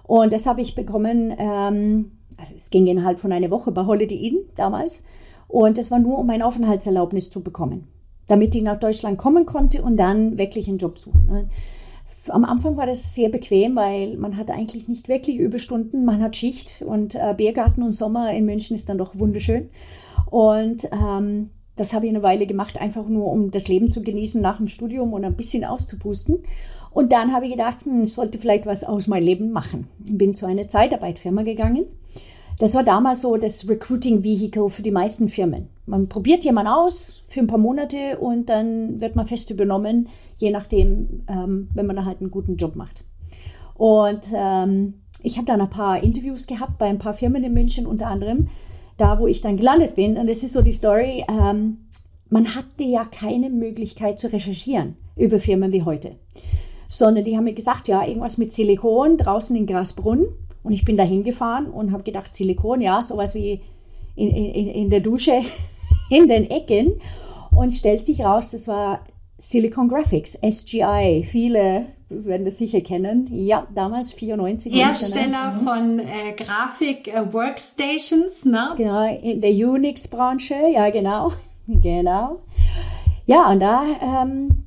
Und 0.03 0.33
das 0.33 0.47
habe 0.47 0.63
ich 0.63 0.75
bekommen, 0.75 1.37
ähm, 1.37 2.13
also 2.39 2.55
es 2.57 2.71
ging 2.71 2.87
innerhalb 2.87 3.19
von 3.19 3.33
einer 3.33 3.51
Woche 3.51 3.71
bei 3.71 3.85
Holiday 3.85 4.17
Inn 4.17 4.39
damals. 4.55 5.05
Und 5.47 5.77
das 5.77 5.91
war 5.91 5.99
nur, 5.99 6.19
um 6.19 6.31
eine 6.31 6.47
Aufenthaltserlaubnis 6.47 7.31
zu 7.31 7.43
bekommen, 7.43 7.87
damit 8.27 8.55
ich 8.55 8.63
nach 8.63 8.81
Deutschland 8.81 9.19
kommen 9.19 9.45
konnte 9.45 9.83
und 9.83 9.99
dann 9.99 10.39
wirklich 10.39 10.69
einen 10.69 10.79
Job 10.79 10.97
suchen. 10.97 11.51
Am 12.31 12.47
Anfang 12.47 12.79
war 12.79 12.87
das 12.87 13.15
sehr 13.15 13.29
bequem, 13.29 13.77
weil 13.77 14.17
man 14.17 14.39
hat 14.39 14.51
eigentlich 14.51 14.89
nicht 14.89 15.09
wirklich 15.09 15.37
Überstunden, 15.37 16.07
man 16.07 16.23
hat 16.23 16.35
Schicht 16.35 16.83
und 16.87 17.15
äh, 17.15 17.35
Biergarten 17.37 17.83
und 17.83 17.93
Sommer 17.93 18.33
in 18.33 18.47
München 18.47 18.75
ist 18.75 18.89
dann 18.89 18.97
doch 18.97 19.19
wunderschön. 19.19 19.69
Und 20.33 20.89
ähm, 20.93 21.51
das 21.77 21.93
habe 21.93 22.07
ich 22.07 22.11
eine 22.11 22.23
Weile 22.23 22.47
gemacht, 22.47 22.81
einfach 22.81 23.07
nur 23.07 23.31
um 23.31 23.51
das 23.51 23.69
Leben 23.69 23.93
zu 23.93 24.03
genießen 24.03 24.41
nach 24.41 24.57
dem 24.57 24.67
Studium 24.67 25.13
und 25.13 25.27
ein 25.27 25.37
bisschen 25.37 25.63
auszupusten. 25.63 26.39
Und 26.91 27.13
dann 27.13 27.35
habe 27.35 27.45
ich 27.45 27.53
gedacht, 27.53 27.85
hm, 27.85 28.05
ich 28.05 28.15
sollte 28.15 28.39
vielleicht 28.39 28.65
was 28.65 28.83
aus 28.83 29.09
meinem 29.09 29.25
Leben 29.25 29.51
machen. 29.53 29.89
Bin 29.99 30.35
zu 30.35 30.47
einer 30.47 30.67
Zeitarbeitfirma 30.67 31.43
gegangen. 31.43 31.85
Das 32.59 32.75
war 32.75 32.83
damals 32.83 33.21
so 33.21 33.37
das 33.37 33.69
Recruiting-Vehicle 33.69 34.71
für 34.71 34.81
die 34.81 34.91
meisten 34.91 35.29
Firmen. 35.29 35.69
Man 35.85 36.09
probiert 36.09 36.47
jemanden 36.47 36.73
aus 36.73 37.25
für 37.29 37.41
ein 37.41 37.47
paar 37.47 37.59
Monate 37.59 38.17
und 38.19 38.49
dann 38.49 39.03
wird 39.03 39.15
man 39.17 39.27
fest 39.27 39.51
übernommen, 39.51 40.09
je 40.39 40.51
nachdem, 40.51 41.25
ähm, 41.29 41.69
wenn 41.75 41.85
man 41.85 41.97
da 41.97 42.07
halt 42.07 42.23
einen 42.23 42.31
guten 42.31 42.57
Job 42.57 42.75
macht. 42.75 43.05
Und 43.75 44.33
ähm, 44.35 44.95
ich 45.23 45.37
habe 45.37 45.47
dann 45.47 45.61
ein 45.61 45.69
paar 45.69 46.03
Interviews 46.03 46.47
gehabt 46.47 46.79
bei 46.79 46.87
ein 46.87 46.99
paar 46.99 47.13
Firmen 47.13 47.45
in 47.45 47.53
München, 47.53 47.87
unter 47.87 48.07
anderem 48.07 48.49
da, 49.03 49.19
wo 49.19 49.27
ich 49.27 49.41
dann 49.41 49.57
gelandet 49.57 49.95
bin. 49.97 50.17
Und 50.17 50.29
das 50.29 50.43
ist 50.43 50.53
so 50.53 50.63
die 50.63 50.73
Story. 50.73 51.25
Ähm, 51.29 51.79
man 52.31 52.55
hatte 52.55 52.85
ja 52.85 53.05
keine 53.05 53.51
Möglichkeit 53.51 54.19
zu 54.19 54.33
recherchieren 54.33 54.97
über 55.17 55.39
Firmen 55.39 55.73
wie 55.73 55.83
heute. 55.83 56.17
Sondern 56.89 57.25
die 57.25 57.37
haben 57.37 57.45
mir 57.45 57.53
gesagt, 57.53 57.89
ja, 57.89 58.07
irgendwas 58.07 58.39
mit 58.39 58.53
Silikon 58.53 59.17
draußen 59.17 59.57
in 59.57 59.67
Grasbrunn. 59.67 60.27
Und 60.63 60.73
ich 60.73 60.85
bin 60.85 60.97
da 60.97 61.03
hingefahren 61.03 61.67
und 61.67 61.93
habe 61.93 62.05
gedacht, 62.05 62.35
Silikon, 62.35 62.81
ja, 62.81 63.03
sowas 63.03 63.35
wie 63.35 63.61
in, 64.15 64.29
in, 64.29 64.69
in 64.69 64.91
der 64.91 65.01
Dusche, 65.01 65.41
in 66.11 66.29
den 66.29 66.49
Ecken. 66.49 66.95
Und 67.55 67.75
stellt 67.75 68.07
sich 68.07 68.25
raus, 68.25 68.53
das 68.53 68.69
war 68.69 69.05
Silicon 69.37 69.89
Graphics, 69.89 70.39
SGI. 70.49 71.25
Viele 71.29 71.87
werden 72.27 72.45
das 72.45 72.59
sicher 72.59 72.81
kennen. 72.81 73.29
Ja, 73.31 73.67
damals 73.75 74.13
94. 74.13 74.73
Hersteller 74.73 75.53
von 75.65 75.99
äh, 75.99 76.33
Grafik-Workstations, 76.33 78.45
äh, 78.45 78.49
ne? 78.49 78.75
Genau, 78.77 79.19
in 79.23 79.41
der 79.41 79.51
Unix-Branche, 79.51 80.55
ja 80.73 80.91
genau, 80.91 81.33
genau. 81.67 82.43
Ja, 83.27 83.51
und 83.51 83.61
da 83.61 83.85
ähm, 84.01 84.65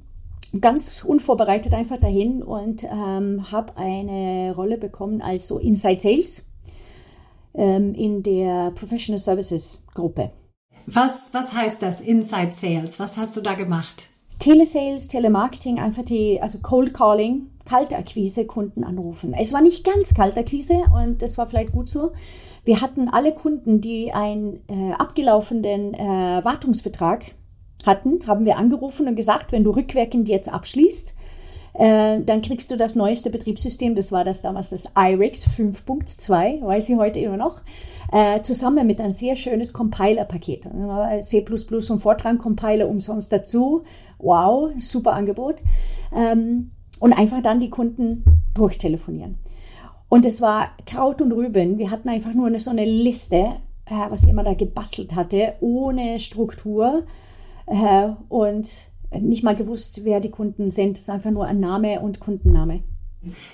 ganz 0.62 1.04
unvorbereitet 1.04 1.74
einfach 1.74 1.98
dahin 1.98 2.42
und 2.42 2.84
ähm, 2.84 3.52
habe 3.52 3.78
eine 3.78 4.54
Rolle 4.56 4.78
bekommen 4.78 5.22
als 5.22 5.48
so 5.48 5.60
Inside 5.60 6.00
Sales 6.00 6.52
ähm, 7.54 7.94
in 7.94 8.24
der 8.24 8.72
Professional 8.72 9.20
Services 9.20 9.84
Gruppe. 9.94 10.32
Was, 10.88 11.34
was 11.34 11.54
heißt 11.54 11.82
das, 11.82 12.00
Inside 12.00 12.54
Sales? 12.54 13.00
Was 13.00 13.18
hast 13.18 13.36
du 13.36 13.42
da 13.42 13.56
gemacht? 13.56 14.08
Telesales, 14.40 15.08
Telemarketing, 15.08 15.80
einfach 15.80 16.04
die, 16.04 16.42
also 16.42 16.60
Cold 16.60 16.94
Calling, 16.94 17.50
Kaltakquise, 17.66 18.46
Kunden 18.46 18.84
anrufen. 18.84 19.34
Es 19.34 19.54
war 19.54 19.62
nicht 19.62 19.84
ganz 19.84 20.14
Kaltakquise 20.14 20.84
und 20.94 21.22
das 21.22 21.38
war 21.38 21.48
vielleicht 21.48 21.72
gut 21.72 21.90
so. 21.90 22.12
Wir 22.64 22.82
hatten 22.82 23.10
alle 23.10 23.34
Kunden, 23.34 23.82
die 23.82 24.12
einen 24.14 24.60
äh, 24.68 24.94
abgelaufenen 24.94 25.94
äh, 25.94 26.44
Wartungsvertrag 26.44 27.36
hatten, 27.86 28.26
haben 28.28 28.46
wir 28.46 28.58
angerufen 28.58 29.08
und 29.08 29.16
gesagt, 29.16 29.52
wenn 29.52 29.64
du 29.64 29.72
rückwirkend 29.72 30.30
jetzt 30.30 30.52
abschließt, 30.52 31.16
Äh, 31.78 32.22
dann 32.22 32.42
kriegst 32.42 32.72
du 32.72 32.78
das 32.78 32.96
neueste 32.96 33.30
Betriebssystem, 33.30 33.96
das 33.96 34.12
war 34.12 34.24
das 34.24 34.42
damals 34.42 34.70
das 34.70 34.92
iRix 34.96 35.46
5.2, 35.46 36.66
weiß 36.66 36.90
ich 36.90 36.96
heute 36.96 37.20
immer 37.20 37.36
noch, 37.38 37.62
äh, 38.12 38.40
zusammen 38.42 38.88
mit 38.88 39.02
ein 39.02 39.12
sehr 39.12 39.36
schönes 39.36 39.74
Compiler-Paket. 39.74 40.70
C++ 41.20 41.46
und 41.46 42.00
Fortran-Compiler 42.00 42.88
umsonst 42.88 43.34
dazu. 43.34 43.84
Wow, 44.18 44.72
super 44.78 45.14
Angebot. 45.14 45.64
Ähm, 46.14 46.72
und 47.00 47.14
einfach 47.14 47.42
dann 47.42 47.60
die 47.60 47.70
Kunden 47.70 48.24
durchtelefonieren. 48.54 49.38
Und 50.08 50.26
es 50.26 50.42
war 50.42 50.70
Kraut 50.86 51.22
und 51.22 51.32
Rüben. 51.32 51.78
Wir 51.78 51.92
hatten 51.92 52.10
einfach 52.10 52.34
nur 52.34 52.48
eine, 52.48 52.60
so 52.60 52.72
eine 52.72 52.86
Liste, 52.86 53.58
äh, 53.86 54.10
was 54.10 54.26
jemand 54.26 54.48
da 54.48 54.54
gebastelt 54.54 55.16
hatte, 55.16 55.56
ohne 55.60 56.20
Struktur 56.20 57.04
äh, 57.68 58.10
und 58.30 58.90
nicht 59.12 59.44
mal 59.44 59.56
gewusst, 59.56 60.04
wer 60.04 60.20
die 60.20 60.32
Kunden 60.32 60.70
sind. 60.70 60.98
Es 60.98 61.04
ist 61.04 61.10
einfach 61.10 61.32
nur 61.32 61.46
ein 61.46 61.60
Name 61.60 62.00
und 62.02 62.20
Kundenname. 62.20 62.82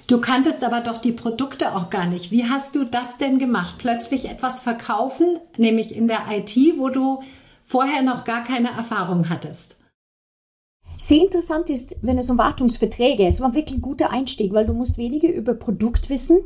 Du 0.08 0.20
kanntest 0.20 0.64
aber 0.64 0.82
doch 0.82 0.98
die 0.98 1.14
Produkte 1.14 1.76
auch 1.76 1.90
gar 1.90 2.06
nicht. 2.06 2.32
Wie 2.32 2.46
hast 2.46 2.76
du 2.76 2.84
das 2.84 3.18
denn 3.18 3.40
gemacht? 3.40 3.76
Plötzlich 3.78 4.30
etwas 4.30 4.60
verkaufen, 4.60 5.38
nämlich 5.58 5.96
in 5.96 6.08
der 6.08 6.24
IT, 6.30 6.58
wo 6.78 6.90
du 6.90 7.22
vorher 7.64 8.02
noch 8.02 8.26
gar 8.26 8.44
keine 8.44 8.72
Erfahrung 8.72 9.30
hattest. 9.30 9.78
Sehr 11.04 11.24
interessant 11.24 11.72
ist, 11.72 11.96
wenn 12.04 12.20
es 12.20 12.30
um 12.30 12.38
Wartungsverträge 12.38 13.28
ist, 13.28 13.42
war 13.42 13.48
ein 13.48 13.56
wirklich 13.56 13.82
guter 13.82 14.12
Einstieg, 14.12 14.54
weil 14.54 14.68
du 14.68 14.74
musst 14.74 15.00
weniger 15.00 15.30
über 15.30 15.56
Produkt 15.56 16.12
wissen, 16.12 16.38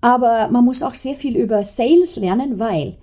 aber 0.00 0.48
man 0.50 0.64
muss 0.64 0.82
auch 0.82 0.96
sehr 0.96 1.14
viel 1.14 1.36
über 1.36 1.62
Sales 1.62 2.16
lernen, 2.16 2.58
weil 2.58 2.96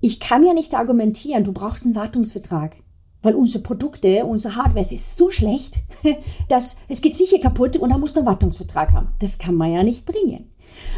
ich 0.00 0.18
kann 0.18 0.46
ja 0.46 0.54
nicht 0.54 0.72
argumentieren, 0.72 1.44
du 1.44 1.52
brauchst 1.52 1.84
einen 1.84 1.94
Wartungsvertrag 1.94 2.78
weil 3.22 3.34
unsere 3.34 3.62
Produkte, 3.62 4.24
unsere 4.24 4.56
Hardware 4.56 4.80
ist 4.80 5.16
so 5.16 5.30
schlecht, 5.30 5.84
dass 6.48 6.76
es 6.88 7.00
geht 7.00 7.14
sicher 7.14 7.38
kaputt 7.38 7.76
und 7.76 7.90
dann 7.90 8.00
musst 8.00 8.16
du 8.16 8.20
einen 8.20 8.26
Wartungsvertrag 8.26 8.92
haben. 8.92 9.12
Das 9.20 9.38
kann 9.38 9.54
man 9.54 9.72
ja 9.72 9.82
nicht 9.82 10.06
bringen. 10.06 10.50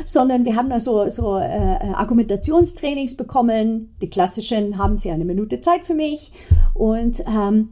Sondern 0.05 0.45
wir 0.45 0.57
haben 0.57 0.71
da 0.71 0.79
so, 0.79 1.11
so 1.11 1.37
äh, 1.37 1.93
Argumentationstrainings 1.95 3.17
bekommen. 3.17 3.95
Die 4.01 4.09
klassischen 4.09 4.79
haben 4.79 4.97
sie 4.97 5.11
eine 5.11 5.25
Minute 5.25 5.61
Zeit 5.61 5.85
für 5.85 5.95
mich 5.95 6.33
und 6.73 7.23
ähm, 7.27 7.71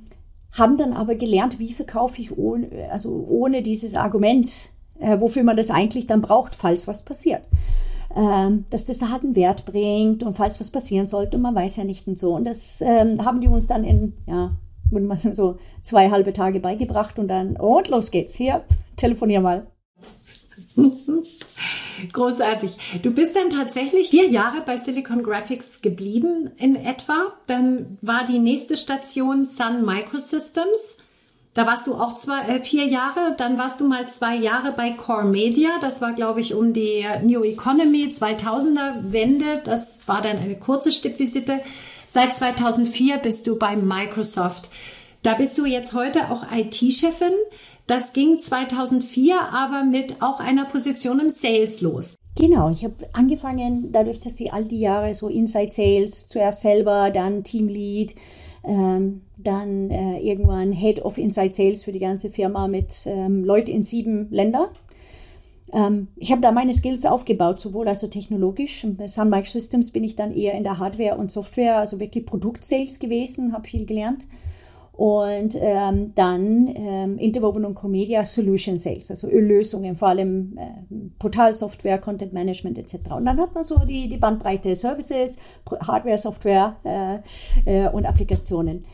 haben 0.52 0.76
dann 0.76 0.92
aber 0.92 1.14
gelernt, 1.14 1.59
wie 1.59 1.73
verkaufe 1.73 2.21
ich 2.21 2.37
ohne, 2.37 2.90
also 2.90 3.25
ohne 3.28 3.62
dieses 3.62 3.94
Argument, 3.94 4.71
äh, 4.99 5.21
wofür 5.21 5.44
man 5.44 5.56
das 5.56 5.71
eigentlich 5.71 6.06
dann 6.06 6.21
braucht, 6.21 6.54
falls 6.54 6.87
was 6.87 7.02
passiert 7.02 7.42
ähm, 8.14 8.64
dass 8.71 8.85
das 8.85 8.99
da 8.99 9.11
halt 9.11 9.25
einen 9.25 9.37
Wert 9.37 9.64
bringt 9.64 10.23
und 10.23 10.35
falls 10.35 10.61
was 10.61 10.71
passieren 10.71 11.06
sollte 11.06 11.37
und 11.37 11.42
man 11.42 11.54
weiß 11.54 11.76
ja 11.76 11.85
nicht 11.85 12.06
und 12.06 12.18
so. 12.18 12.35
Und 12.35 12.44
das 12.44 12.80
ähm, 12.80 13.25
haben 13.25 13.40
die 13.40 13.49
uns 13.49 13.66
dann 13.66 13.85
in, 13.85 14.14
ja, 14.26 14.52
würde 14.90 15.06
man 15.06 15.16
so 15.16 15.56
zwei 15.80 16.11
halbe 16.11 16.32
Tage 16.32 16.61
beigebracht 16.61 17.18
und 17.18 17.28
dann, 17.28 17.56
und 17.56 17.88
los 17.88 18.11
geht's, 18.11 18.35
hier, 18.35 18.64
telefonier 18.97 19.40
mal. 19.40 19.66
Großartig. 22.13 23.01
Du 23.03 23.11
bist 23.11 23.37
dann 23.37 23.51
tatsächlich 23.51 24.11
vier 24.11 24.29
Jahre 24.29 24.63
bei 24.63 24.77
Silicon 24.77 25.23
Graphics 25.23 25.83
geblieben 25.83 26.51
in 26.59 26.77
etwa. 26.77 27.33
Dann 27.47 27.99
war 28.01 28.25
die 28.25 28.39
nächste 28.39 28.77
Station 28.77 29.45
Sun 29.45 29.85
Microsystems. 29.85 30.99
Da 31.55 31.67
warst 31.67 31.87
du 31.87 31.95
auch 31.95 32.17
zwei, 32.17 32.41
äh, 32.47 32.63
vier 32.63 32.87
Jahre, 32.87 33.35
dann 33.37 33.59
warst 33.59 33.81
du 33.81 33.87
mal 33.87 34.09
zwei 34.09 34.37
Jahre 34.37 34.73
bei 34.73 34.91
Core 34.93 35.27
Media. 35.27 35.79
Das 35.81 36.01
war, 36.01 36.15
glaube 36.15 36.41
ich, 36.41 36.55
um 36.55 36.73
die 36.73 37.07
New 37.23 37.45
Economy 37.45 38.07
2000er 38.07 39.13
Wende. 39.13 39.61
Das 39.63 40.09
war 40.09 40.23
dann 40.23 40.39
eine 40.39 40.57
kurze 40.57 40.91
Stippvisite. 40.91 41.61
Seit 42.07 42.35
2004 42.35 43.19
bist 43.19 43.47
du 43.47 43.59
bei 43.59 43.77
Microsoft. 43.77 44.71
Da 45.23 45.35
bist 45.35 45.59
du 45.59 45.67
jetzt 45.67 45.93
heute 45.93 46.31
auch 46.31 46.47
IT-Chefin. 46.51 47.35
Das 47.87 48.12
ging 48.12 48.39
2004 48.39 49.35
aber 49.53 49.85
mit 49.85 50.23
auch 50.23 50.41
einer 50.41 50.67
Position 50.67 51.21
im 51.21 51.31
Sales 51.31 51.81
los. 51.81 52.17
Genau, 52.39 52.71
ich 52.71 52.85
habe 52.85 52.95
angefangen, 53.12 53.93
dadurch, 53.93 54.21
dass 54.21 54.37
die 54.37 54.51
all 54.53 54.65
die 54.65 54.81
Jahre 54.81 55.12
so 55.15 55.29
Inside 55.29 55.71
Sales, 55.71 56.29
zuerst 56.29 56.62
selber, 56.62 57.11
dann 57.11 57.45
Teamlead, 57.45 58.15
ähm, 58.65 59.23
dann 59.37 59.91
äh, 59.91 60.21
irgendwann 60.21 60.73
Head 60.73 61.05
of 61.05 61.19
Inside 61.19 61.53
Sales 61.53 61.85
für 61.85 61.93
die 61.93 61.99
ganze 61.99 62.31
Firma 62.31 62.69
mit 62.69 63.03
ähm, 63.07 63.45
Leuten 63.45 63.73
in 63.73 63.83
sieben 63.83 64.29
Ländern. 64.31 64.69
Ähm, 65.75 66.09
ich 66.17 66.31
habe 66.31 66.41
da 66.41 66.53
meine 66.53 66.73
Skills 66.73 67.05
aufgebaut, 67.05 67.61
sowohl 67.61 67.89
also 67.89 68.07
technologisch. 68.07 68.87
Bei 68.97 69.09
Sun 69.09 69.29
Microsystems 69.29 69.91
bin 69.91 70.05
ich 70.05 70.17
dann 70.17 70.33
eher 70.33 70.55
in 70.55 70.65
der 70.65 70.79
Hardware 70.79 71.19
und 71.19 71.31
Software, 71.31 71.79
also 71.79 72.01
wirklich 72.01 72.25
Produktsales 72.25 72.99
gewesen, 72.99 73.53
habe 73.53 73.69
viel 73.69 73.85
gelernt 73.85 74.25
und 74.93 75.57
ähm, 75.59 76.13
dann 76.15 76.71
ähm, 76.75 77.19
Interwoven 77.19 77.65
und 77.65 77.75
Comedia 77.75 78.25
Solution 78.25 78.77
Sales, 78.77 79.11
also 79.11 79.27
Lösungen, 79.29 79.97
vor 79.97 80.09
allem 80.09 80.59
äh, 80.59 80.95
Portalsoftware, 81.19 81.99
Content 81.99 82.35
Management 82.35 82.79
etc. 82.79 83.13
Und 83.17 83.25
dann 83.25 83.41
hat 83.41 83.55
man 83.55 83.65
so 83.65 83.79
die, 83.79 84.09
die 84.09 84.19
Bandbreite 84.19 84.77
Services, 84.77 85.39
Hardware, 85.87 86.19
Software 86.19 86.77
äh, 86.85 87.85
äh, 87.85 87.89
und 87.89 88.05
Applikationen. 88.05 88.85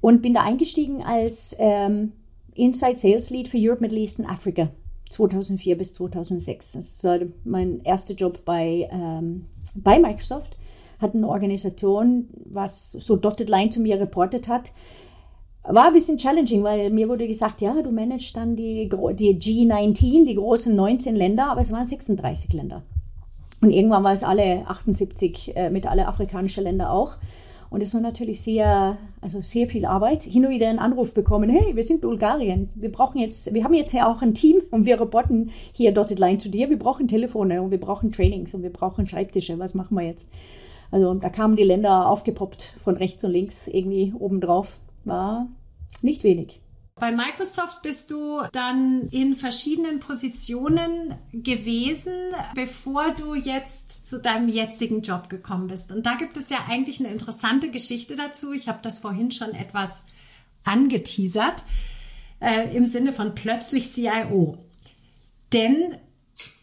Und 0.00 0.20
bin 0.20 0.34
da 0.34 0.42
eingestiegen 0.42 1.04
als 1.04 1.54
ähm, 1.58 2.12
Inside 2.54 2.96
Sales 2.96 3.30
Lead 3.30 3.48
für 3.48 3.58
Europe, 3.58 3.82
Middle 3.82 3.98
East 4.00 4.18
und 4.18 4.26
Africa 4.26 4.68
2004 5.10 5.76
bis 5.76 5.94
2006. 5.94 6.72
Das 6.72 7.04
war 7.04 7.18
mein 7.44 7.82
erster 7.84 8.14
Job 8.14 8.44
bei, 8.44 8.88
ähm, 8.90 9.46
bei 9.76 10.00
Microsoft. 10.00 10.56
Hat 10.98 11.14
eine 11.14 11.28
Organisation, 11.28 12.28
was 12.46 12.92
so 12.92 13.16
Dotted 13.16 13.48
Line 13.48 13.70
zu 13.70 13.80
mir 13.80 14.00
reportet 14.00 14.48
hat, 14.48 14.72
war 15.62 15.88
ein 15.88 15.92
bisschen 15.92 16.16
challenging, 16.16 16.62
weil 16.62 16.90
mir 16.90 17.08
wurde 17.08 17.26
gesagt, 17.26 17.60
ja, 17.60 17.80
du 17.82 17.90
managst 17.90 18.36
dann 18.36 18.56
die, 18.56 18.88
die 18.88 19.38
G19, 19.38 20.24
die 20.24 20.34
großen 20.34 20.74
19 20.74 21.14
Länder, 21.14 21.50
aber 21.50 21.60
es 21.60 21.72
waren 21.72 21.84
36 21.84 22.52
Länder. 22.54 22.82
Und 23.60 23.70
irgendwann 23.70 24.04
war 24.04 24.12
es 24.12 24.24
alle 24.24 24.66
78 24.66 25.54
äh, 25.54 25.70
mit 25.70 25.86
alle 25.86 26.08
afrikanischen 26.08 26.64
Länder 26.64 26.90
auch. 26.92 27.18
Und 27.68 27.82
es 27.82 27.94
war 27.94 28.00
natürlich 28.00 28.40
sehr, 28.40 28.96
also 29.20 29.40
sehr 29.40 29.66
viel 29.66 29.84
Arbeit. 29.84 30.24
Hin 30.24 30.44
und 30.44 30.50
wieder 30.50 30.68
einen 30.68 30.80
Anruf 30.80 31.14
bekommen, 31.14 31.50
hey, 31.50 31.76
wir 31.76 31.84
sind 31.84 32.00
Bulgarien. 32.00 32.70
Wir 32.74 32.90
brauchen 32.90 33.18
jetzt, 33.18 33.54
wir 33.54 33.62
haben 33.62 33.74
jetzt 33.74 33.92
ja 33.92 34.10
auch 34.10 34.22
ein 34.22 34.34
Team 34.34 34.60
und 34.70 34.86
wir 34.86 35.00
reporten 35.00 35.50
hier 35.72 35.92
Dotted 35.92 36.18
Line 36.18 36.38
zu 36.38 36.48
dir. 36.48 36.68
Wir 36.68 36.78
brauchen 36.78 37.06
Telefone 37.06 37.62
und 37.62 37.70
wir 37.70 37.78
brauchen 37.78 38.10
Trainings 38.10 38.54
und 38.54 38.62
wir 38.62 38.72
brauchen 38.72 39.06
Schreibtische. 39.06 39.58
Was 39.58 39.74
machen 39.74 39.94
wir 39.94 40.04
jetzt? 40.04 40.32
Also 40.90 41.14
da 41.14 41.28
kamen 41.28 41.54
die 41.54 41.62
Länder 41.62 42.08
aufgepoppt 42.08 42.74
von 42.80 42.96
rechts 42.96 43.22
und 43.24 43.30
links 43.30 43.68
irgendwie 43.68 44.12
obendrauf 44.18 44.80
war 45.04 45.48
nicht 46.02 46.24
wenig. 46.24 46.60
Bei 47.00 47.12
Microsoft 47.12 47.80
bist 47.80 48.10
du 48.10 48.42
dann 48.52 49.08
in 49.10 49.34
verschiedenen 49.34 50.00
Positionen 50.00 51.14
gewesen, 51.32 52.12
bevor 52.54 53.14
du 53.14 53.34
jetzt 53.34 54.06
zu 54.06 54.20
deinem 54.20 54.50
jetzigen 54.50 55.00
Job 55.00 55.30
gekommen 55.30 55.68
bist. 55.68 55.92
Und 55.92 56.04
da 56.04 56.14
gibt 56.16 56.36
es 56.36 56.50
ja 56.50 56.58
eigentlich 56.68 57.00
eine 57.00 57.08
interessante 57.08 57.70
Geschichte 57.70 58.16
dazu. 58.16 58.52
Ich 58.52 58.68
habe 58.68 58.82
das 58.82 58.98
vorhin 58.98 59.30
schon 59.30 59.52
etwas 59.52 60.06
angeteasert, 60.64 61.64
äh, 62.38 62.76
im 62.76 62.84
Sinne 62.84 63.14
von 63.14 63.34
plötzlich 63.34 63.90
CIO. 63.90 64.58
Denn 65.54 65.96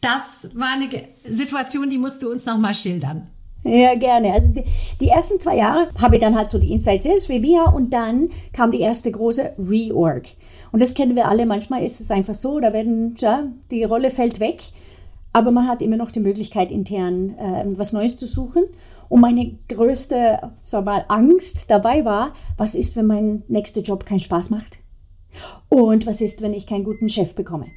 das 0.01 0.51
war 0.53 0.73
eine 0.73 0.89
Situation, 1.25 1.89
die 1.89 1.97
musst 1.97 2.21
du 2.21 2.29
uns 2.29 2.45
nochmal 2.45 2.75
schildern. 2.75 3.27
Ja, 3.63 3.95
gerne. 3.95 4.33
Also 4.33 4.53
die, 4.53 4.63
die, 5.01 5.09
ersten 5.09 5.39
zwei 5.39 5.57
Jahre 5.57 5.89
habe 5.99 6.15
ich 6.15 6.21
dann 6.21 6.37
halt 6.37 6.47
so 6.47 6.57
die 6.57 6.71
Inside 6.71 7.01
Sales 7.01 7.27
BIA 7.27 7.69
und 7.69 7.91
dann 7.91 8.29
kam 8.53 8.71
die 8.71 8.79
erste 8.79 9.11
große 9.11 9.53
Reorg. 9.57 10.27
Und 10.71 10.81
das 10.81 10.93
kennen 10.93 11.15
wir 11.15 11.27
alle. 11.27 11.45
Manchmal 11.45 11.83
ist 11.83 11.99
es 11.99 12.11
einfach 12.11 12.35
so, 12.35 12.59
da 12.59 12.71
werden, 12.73 13.15
ja, 13.17 13.47
die 13.71 13.83
Rolle 13.83 14.09
fällt 14.09 14.39
weg, 14.39 14.61
aber 15.33 15.51
man 15.51 15.67
hat 15.67 15.81
immer 15.81 15.97
noch 15.97 16.11
die 16.11 16.19
Möglichkeit, 16.19 16.71
intern 16.71 17.35
äh, 17.37 17.65
was 17.77 17.93
Neues 17.93 18.17
zu 18.17 18.25
suchen. 18.25 18.63
Und 19.09 19.21
meine 19.21 19.57
größte, 19.69 20.39
sag 20.63 20.85
mal, 20.85 21.05
Angst 21.07 21.65
dabei 21.69 22.05
war, 22.05 22.33
was 22.57 22.75
ist, 22.75 22.95
wenn 22.95 23.05
mein 23.07 23.43
nächster 23.47 23.81
Job 23.81 24.05
keinen 24.05 24.19
Spaß 24.19 24.49
macht? 24.49 24.79
Und 25.69 26.07
was 26.07 26.21
ist, 26.21 26.41
wenn 26.41 26.53
ich 26.53 26.67
keinen 26.67 26.83
guten 26.83 27.09
Chef 27.09 27.35
bekomme? 27.35 27.67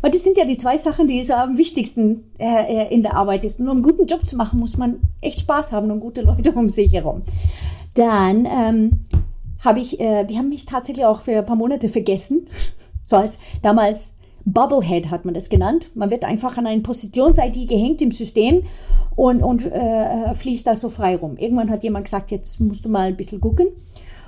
Weil 0.00 0.10
das 0.10 0.24
sind 0.24 0.36
ja 0.36 0.44
die 0.44 0.56
zwei 0.56 0.76
Sachen, 0.76 1.06
die 1.06 1.22
so 1.22 1.34
am 1.34 1.56
wichtigsten 1.56 2.24
äh, 2.38 2.84
äh, 2.84 2.94
in 2.94 3.02
der 3.02 3.14
Arbeit 3.14 3.44
ist. 3.44 3.60
Und 3.60 3.68
um 3.68 3.76
einen 3.76 3.82
guten 3.82 4.06
Job 4.06 4.26
zu 4.28 4.36
machen, 4.36 4.58
muss 4.58 4.76
man 4.76 5.00
echt 5.20 5.40
Spaß 5.40 5.72
haben 5.72 5.90
und 5.90 6.00
gute 6.00 6.22
Leute 6.22 6.52
um 6.52 6.68
sich 6.68 6.92
herum. 6.92 7.22
Dann 7.94 8.46
ähm, 8.46 9.00
habe 9.60 9.80
ich, 9.80 10.00
äh, 10.00 10.24
die 10.24 10.38
haben 10.38 10.48
mich 10.48 10.66
tatsächlich 10.66 11.06
auch 11.06 11.20
für 11.20 11.38
ein 11.38 11.46
paar 11.46 11.56
Monate 11.56 11.88
vergessen. 11.88 12.46
So 13.04 13.16
als 13.16 13.40
damals 13.62 14.14
Bubblehead 14.44 15.10
hat 15.10 15.24
man 15.24 15.34
das 15.34 15.48
genannt. 15.48 15.90
Man 15.96 16.12
wird 16.12 16.24
einfach 16.24 16.56
an 16.56 16.68
eine 16.68 16.82
Positions-ID 16.82 17.68
gehängt 17.68 18.00
im 18.00 18.12
System 18.12 18.62
und, 19.16 19.42
und 19.42 19.66
äh, 19.66 20.32
fließt 20.32 20.68
da 20.68 20.76
so 20.76 20.88
frei 20.88 21.16
rum. 21.16 21.36
Irgendwann 21.36 21.68
hat 21.68 21.82
jemand 21.82 22.04
gesagt, 22.04 22.30
jetzt 22.30 22.60
musst 22.60 22.84
du 22.84 22.88
mal 22.88 23.08
ein 23.08 23.16
bisschen 23.16 23.40
gucken. 23.40 23.66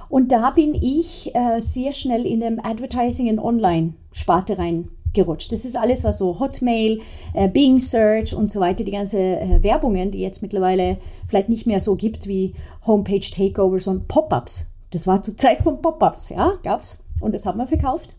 Und 0.08 0.32
da 0.32 0.50
bin 0.50 0.74
ich 0.74 1.32
äh, 1.36 1.60
sehr 1.60 1.92
schnell 1.92 2.26
in 2.26 2.40
dem 2.40 2.58
Advertising 2.58 3.28
and 3.28 3.38
Online 3.38 3.94
Sparte 4.12 4.58
rein 4.58 4.88
gerutscht. 5.14 5.52
Das 5.52 5.64
ist 5.64 5.76
alles, 5.76 6.04
was 6.04 6.18
so 6.18 6.38
Hotmail, 6.38 7.00
äh, 7.32 7.48
Bing 7.48 7.78
Search 7.78 8.34
und 8.34 8.50
so 8.50 8.60
weiter, 8.60 8.84
die 8.84 8.92
ganze 8.92 9.18
äh, 9.18 9.62
Werbungen, 9.62 10.10
die 10.10 10.20
jetzt 10.20 10.42
mittlerweile 10.42 10.98
vielleicht 11.26 11.48
nicht 11.48 11.66
mehr 11.66 11.80
so 11.80 11.96
gibt 11.96 12.28
wie 12.28 12.54
Homepage 12.86 13.20
Takeovers 13.20 13.86
und 13.86 14.08
Pop-ups. 14.08 14.66
Das 14.90 15.06
war 15.06 15.22
zur 15.22 15.36
Zeit 15.36 15.62
von 15.62 15.80
Pop-ups, 15.80 16.28
ja, 16.28 16.54
gab's 16.62 17.02
und 17.20 17.32
das 17.32 17.46
haben 17.46 17.58
wir 17.58 17.66
verkauft. 17.66 18.14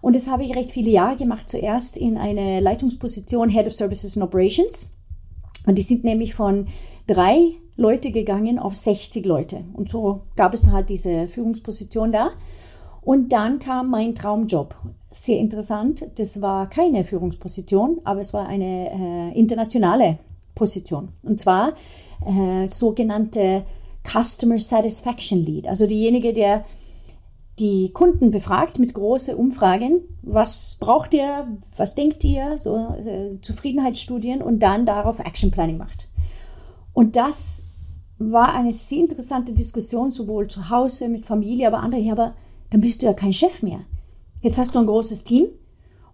Und 0.00 0.14
das 0.14 0.28
habe 0.28 0.44
ich 0.44 0.54
recht 0.54 0.70
viele 0.70 0.90
Jahre 0.90 1.16
gemacht. 1.16 1.48
Zuerst 1.48 1.96
in 1.96 2.18
eine 2.18 2.60
Leitungsposition 2.60 3.48
Head 3.48 3.66
of 3.66 3.72
Services 3.72 4.18
and 4.18 4.26
Operations. 4.26 4.92
Und 5.66 5.76
die 5.76 5.82
sind 5.82 6.04
nämlich 6.04 6.34
von 6.34 6.66
drei 7.06 7.52
Leute 7.76 8.12
gegangen 8.12 8.58
auf 8.58 8.74
60 8.74 9.24
Leute. 9.24 9.64
Und 9.72 9.88
so 9.88 10.20
gab 10.36 10.52
es 10.52 10.60
dann 10.60 10.72
halt 10.72 10.90
diese 10.90 11.26
Führungsposition 11.26 12.12
da. 12.12 12.30
Und 13.04 13.32
dann 13.32 13.58
kam 13.58 13.90
mein 13.90 14.14
Traumjob. 14.14 14.74
Sehr 15.10 15.38
interessant. 15.38 16.06
Das 16.16 16.40
war 16.40 16.68
keine 16.68 17.04
Führungsposition, 17.04 18.00
aber 18.04 18.20
es 18.20 18.32
war 18.32 18.48
eine 18.48 18.90
äh, 18.90 19.38
internationale 19.38 20.18
Position. 20.54 21.10
Und 21.22 21.38
zwar 21.40 21.74
äh, 22.24 22.66
sogenannte 22.66 23.64
Customer 24.04 24.58
Satisfaction 24.58 25.38
Lead. 25.38 25.68
Also 25.68 25.86
diejenige, 25.86 26.32
der 26.32 26.64
die 27.58 27.90
Kunden 27.92 28.30
befragt 28.30 28.78
mit 28.78 28.94
großen 28.94 29.36
Umfragen, 29.36 30.00
was 30.22 30.76
braucht 30.80 31.14
ihr, 31.14 31.46
was 31.76 31.94
denkt 31.94 32.24
ihr, 32.24 32.58
so 32.58 32.76
äh, 32.76 33.40
Zufriedenheitsstudien 33.40 34.42
und 34.42 34.62
dann 34.62 34.86
darauf 34.86 35.20
Action 35.20 35.50
Planning 35.50 35.76
macht. 35.76 36.08
Und 36.92 37.16
das 37.16 37.64
war 38.18 38.54
eine 38.54 38.72
sehr 38.72 39.00
interessante 39.00 39.52
Diskussion, 39.52 40.10
sowohl 40.10 40.48
zu 40.48 40.70
Hause 40.70 41.08
mit 41.08 41.26
Familie, 41.26 41.68
aber 41.68 41.80
andere, 41.80 42.10
aber 42.10 42.34
dann 42.74 42.80
bist 42.80 43.00
du 43.00 43.06
ja 43.06 43.14
kein 43.14 43.32
Chef 43.32 43.62
mehr. 43.62 43.80
Jetzt 44.42 44.58
hast 44.58 44.74
du 44.74 44.80
ein 44.80 44.86
großes 44.86 45.22
Team 45.22 45.46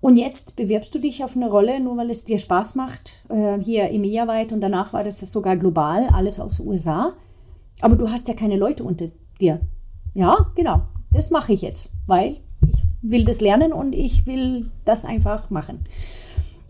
und 0.03 0.19
jetzt 0.19 0.57
bewirbst 0.57 0.95
du 0.95 0.99
dich 0.99 1.25
auf 1.25 1.35
eine 1.35 1.49
Rolle, 1.49 1.81
nur 1.81 1.97
weil 1.97 2.11
es 2.11 2.25
dir 2.25 2.39
Spaß 2.39 2.75
macht, 2.75 3.25
äh, 3.31 3.59
hier 3.59 3.91
EMEA 3.91 4.29
weit 4.29 4.53
und 4.53 4.61
danach 4.61 4.93
war 4.93 5.03
das 5.03 5.21
sogar 5.21 5.57
global, 5.57 6.07
alles 6.13 6.39
aus 6.39 6.61
USA. 6.61 7.15
Aber 7.81 7.97
du 7.97 8.11
hast 8.11 8.29
ja 8.29 8.35
keine 8.35 8.57
Leute 8.57 8.85
unter 8.85 9.07
dir. 9.41 9.61
Ja, 10.13 10.53
genau 10.55 10.83
das 11.13 11.31
mache 11.31 11.55
ich 11.55 11.63
jetzt, 11.63 11.93
weil 12.07 12.41
ich 12.69 12.83
will 13.01 13.25
das 13.25 13.41
lernen 13.41 13.73
und 13.73 13.95
ich 13.95 14.27
will 14.27 14.71
das 14.85 15.07
einfach 15.07 15.49
machen. 15.49 15.81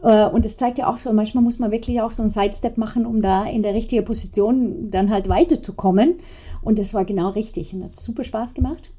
Äh, 0.04 0.26
und 0.26 0.47
es 0.47 0.56
zeigt 0.56 0.78
ja 0.78 0.88
auch 0.88 0.99
so, 0.99 1.12
manchmal 1.12 1.42
muss 1.42 1.59
man 1.59 1.73
wirklich 1.73 2.00
auch 2.00 2.12
so 2.12 2.23
einen 2.23 2.30
Sidestep 2.30 2.78
machen, 2.78 3.06
um 3.06 3.23
da 3.23 3.44
in 3.44 3.64
der 3.64 3.75
richtigen 3.75 4.04
Position 4.04 4.90
dann 4.92 5.11
halt 5.11 5.28
weiterzukommen. 5.28 6.14
Und 6.62 6.78
das 6.78 6.94
war 6.94 7.04
genau 7.04 7.30
richtig 7.30 7.75
und 7.75 7.82
hat 7.82 7.97
super 7.97 8.23
Spaß 8.23 8.54
gemacht. 8.54 8.92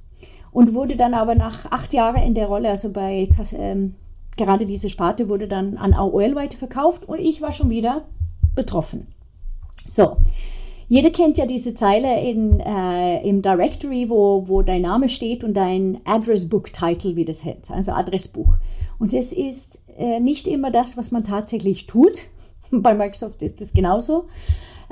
Und 0.52 0.74
wurde 0.74 0.98
dann 0.98 1.14
aber 1.14 1.36
nach 1.36 1.72
acht 1.72 1.94
Jahren 1.94 2.22
in 2.22 2.34
der 2.34 2.48
Rolle, 2.48 2.70
also 2.70 2.92
bei 2.92 3.30
ähm, 3.54 3.96
gerade 4.38 4.66
diese 4.66 4.90
Sparte, 4.90 5.30
wurde 5.30 5.48
dann 5.48 5.78
an 5.78 5.94
AOL 5.94 6.36
weiterverkauft 6.36 7.08
und 7.08 7.20
ich 7.20 7.42
war 7.42 7.52
schon 7.52 7.70
wieder 7.70 8.06
betroffen. 8.56 9.08
So, 9.86 10.18
jeder 10.92 11.10
kennt 11.10 11.38
ja 11.38 11.46
diese 11.46 11.74
Zeile 11.74 12.22
in, 12.22 12.60
äh, 12.60 13.26
im 13.26 13.42
Directory, 13.42 14.10
wo, 14.10 14.48
wo 14.50 14.62
dein 14.62 14.82
Name 14.82 15.08
steht 15.08 15.44
und 15.44 15.56
dein 15.56 16.02
Address 16.04 16.50
Book 16.50 16.74
Title, 16.74 17.16
wie 17.16 17.24
das 17.24 17.46
heißt, 17.46 17.72
also 17.72 17.94
Adressbuch. 17.94 18.58
Und 19.00 19.14
das 19.14 19.32
ist 19.32 19.82
äh, 19.98 20.20
nicht 20.20 20.50
immer 20.50 20.70
das, 20.70 20.98
was 20.98 21.12
man 21.12 21.24
tatsächlich 21.24 21.88
tut. 21.88 22.28
Bei 22.72 22.94
Microsoft 22.94 23.42
ist 23.42 23.62
das 23.62 23.72
genauso. 23.72 24.26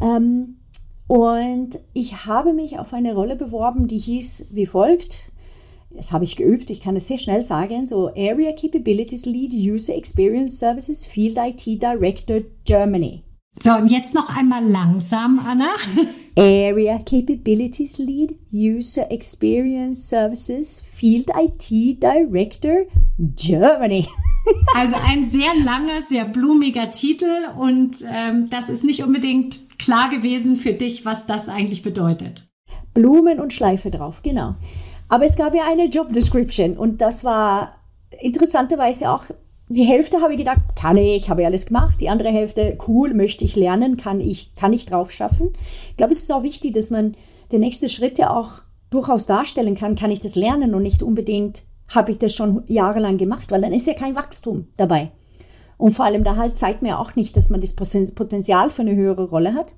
Ähm, 0.02 0.60
und 1.08 1.80
ich 1.94 2.26
habe 2.26 2.54
mich 2.54 2.80
auf 2.80 2.94
eine 2.94 3.14
Rolle 3.14 3.36
beworben, 3.36 3.88
die 3.88 3.98
hieß 3.98 4.48
wie 4.52 4.66
folgt. 4.66 5.32
Das 5.92 6.12
habe 6.12 6.24
ich 6.24 6.36
geübt, 6.36 6.70
ich 6.70 6.82
kann 6.82 6.96
es 6.96 7.08
sehr 7.08 7.18
schnell 7.18 7.42
sagen. 7.42 7.86
So 7.86 8.10
Area 8.10 8.52
Capabilities 8.54 9.26
Lead 9.26 9.54
User 9.54 9.96
Experience 9.96 10.60
Services 10.60 11.06
Field 11.06 11.38
IT 11.38 11.66
Director 11.82 12.42
Germany. 12.66 13.24
So, 13.62 13.74
und 13.74 13.92
jetzt 13.92 14.14
noch 14.14 14.30
einmal 14.30 14.64
langsam, 14.64 15.40
Anna. 15.46 15.76
Area 16.38 16.98
Capabilities 17.00 17.98
Lead, 17.98 18.34
User 18.54 19.12
Experience 19.12 20.08
Services, 20.08 20.80
Field 20.80 21.30
IT 21.38 22.02
Director, 22.02 22.86
Germany. 23.18 24.08
Also 24.74 24.96
ein 25.06 25.26
sehr 25.26 25.52
langer, 25.64 26.02
sehr 26.02 26.26
blumiger 26.26 26.90
Titel 26.90 27.50
und 27.60 28.04
ähm, 28.10 28.50
das 28.50 28.70
ist 28.70 28.84
nicht 28.84 29.04
unbedingt 29.04 29.78
klar 29.78 30.10
gewesen 30.10 30.56
für 30.56 30.74
dich, 30.74 31.06
was 31.06 31.28
das 31.28 31.50
eigentlich 31.50 31.84
bedeutet. 31.84 32.50
Blumen 32.96 33.40
und 33.40 33.54
Schleife 33.54 33.92
drauf, 33.92 34.22
genau. 34.24 34.56
Aber 35.10 35.26
es 35.26 35.36
gab 35.36 35.56
ja 35.56 35.64
eine 35.68 35.86
Job 35.86 36.14
Description 36.14 36.78
und 36.78 37.02
das 37.02 37.24
war 37.24 37.76
interessanterweise 38.22 39.12
auch 39.12 39.24
die 39.72 39.84
Hälfte 39.84 40.22
habe 40.22 40.34
ich 40.34 40.40
gedacht, 40.40 40.62
kann 40.76 40.98
ich, 40.98 41.30
habe 41.30 41.42
ich 41.42 41.48
alles 41.48 41.68
gemacht. 41.68 42.02
Die 42.02 42.10
andere 42.10 42.30
Hälfte, 42.30 42.76
cool, 42.88 43.14
möchte 43.14 43.46
ich 43.46 43.56
lernen, 43.56 43.98
kann 43.98 44.20
ich, 44.20 44.56
kann 44.56 44.74
ich 44.74 44.88
drauf 44.88 45.12
schaffen. 45.12 45.52
Ich 45.92 45.98
glaube, 45.98 46.12
es 46.12 46.24
ist 46.24 46.32
auch 46.32 46.42
wichtig, 46.42 46.74
dass 46.74 46.90
man 46.90 47.16
den 47.52 47.62
nächsten 47.62 47.88
Schritt 47.88 48.18
ja 48.18 48.32
auch 48.32 48.64
durchaus 48.90 49.28
darstellen 49.28 49.76
kann, 49.76 49.96
kann 49.96 50.10
ich 50.10 50.20
das 50.20 50.36
lernen 50.36 50.74
und 50.74 50.82
nicht 50.82 51.04
unbedingt 51.04 51.66
habe 51.90 52.12
ich 52.12 52.18
das 52.18 52.34
schon 52.34 52.64
jahrelang 52.68 53.18
gemacht, 53.18 53.52
weil 53.52 53.62
dann 53.62 53.74
ist 53.74 53.86
ja 53.86 53.94
kein 53.94 54.16
Wachstum 54.16 54.68
dabei. 54.78 55.12
Und 55.78 55.92
vor 55.92 56.06
allem 56.06 56.24
da 56.24 56.36
halt 56.36 56.58
zeigt 56.58 56.82
mir 56.82 57.00
auch 57.00 57.16
nicht, 57.16 57.38
dass 57.38 57.50
man 57.50 57.62
das 57.62 57.74
Potenzial 57.74 58.72
für 58.72 58.82
eine 58.82 58.96
höhere 58.96 59.30
Rolle 59.30 59.54
hat. 59.54 59.74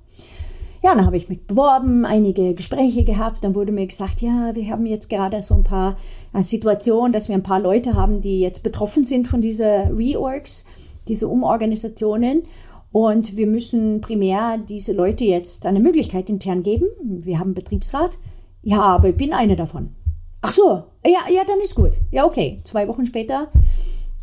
Ja, 0.84 0.96
dann 0.96 1.06
habe 1.06 1.16
ich 1.16 1.28
mich 1.28 1.46
beworben, 1.46 2.04
einige 2.04 2.54
Gespräche 2.54 3.04
gehabt. 3.04 3.44
Dann 3.44 3.54
wurde 3.54 3.70
mir 3.70 3.86
gesagt, 3.86 4.20
ja, 4.20 4.50
wir 4.54 4.68
haben 4.68 4.84
jetzt 4.84 5.08
gerade 5.08 5.40
so 5.40 5.54
ein 5.54 5.62
paar 5.62 5.96
äh, 6.32 6.42
Situationen, 6.42 7.12
dass 7.12 7.28
wir 7.28 7.36
ein 7.36 7.44
paar 7.44 7.60
Leute 7.60 7.94
haben, 7.94 8.20
die 8.20 8.40
jetzt 8.40 8.64
betroffen 8.64 9.04
sind 9.04 9.28
von 9.28 9.40
dieser 9.40 9.96
Reorgs, 9.96 10.66
diese 11.06 11.28
Umorganisationen. 11.28 12.42
Und 12.90 13.36
wir 13.36 13.46
müssen 13.46 14.00
primär 14.00 14.58
diese 14.58 14.92
Leute 14.92 15.24
jetzt 15.24 15.66
eine 15.66 15.78
Möglichkeit 15.78 16.28
intern 16.28 16.64
geben. 16.64 16.86
Wir 17.00 17.38
haben 17.38 17.54
Betriebsrat. 17.54 18.18
Ja, 18.62 18.80
aber 18.82 19.10
ich 19.10 19.16
bin 19.16 19.32
eine 19.32 19.54
davon. 19.54 19.94
Ach 20.40 20.52
so, 20.52 20.82
ja, 21.06 21.20
ja, 21.32 21.44
dann 21.46 21.60
ist 21.60 21.76
gut. 21.76 21.92
Ja, 22.10 22.26
okay. 22.26 22.58
Zwei 22.64 22.88
Wochen 22.88 23.06
später 23.06 23.48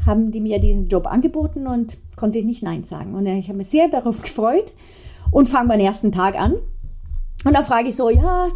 haben 0.05 0.31
die 0.31 0.41
mir 0.41 0.59
diesen 0.59 0.89
Job 0.89 1.07
angeboten 1.07 1.67
und 1.67 1.99
konnte 2.17 2.37
ich 2.37 2.45
nicht 2.45 2.63
Nein 2.63 2.83
sagen. 2.83 3.15
Und 3.15 3.25
ich 3.25 3.47
habe 3.47 3.57
mich 3.57 3.69
sehr 3.69 3.87
darauf 3.87 4.21
gefreut 4.21 4.73
und 5.31 5.49
fange 5.49 5.67
meinen 5.67 5.81
ersten 5.81 6.11
Tag 6.11 6.39
an. 6.39 6.53
Und 7.45 7.53
dann 7.53 7.63
frage 7.63 7.87
ich 7.87 7.95
so, 7.95 8.09
ja, 8.09 8.49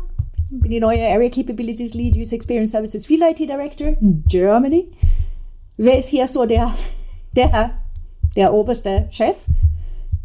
bin 0.50 0.72
die 0.72 0.80
neue 0.80 1.08
Area 1.08 1.30
Capabilities 1.30 1.94
Lead 1.94 2.16
User 2.16 2.36
Experience 2.36 2.72
Services 2.72 3.06
Field 3.06 3.24
IT 3.24 3.40
Director 3.50 3.96
Germany. 4.28 4.90
Wer 5.78 5.98
ist 5.98 6.10
hier 6.10 6.28
so 6.28 6.46
der, 6.46 6.74
der, 7.36 7.74
der 8.36 8.54
oberste 8.54 9.08
Chef? 9.10 9.38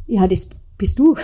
Ja, 0.07 0.27
das 0.27 0.49
bist 0.77 0.99
du. 0.99 1.17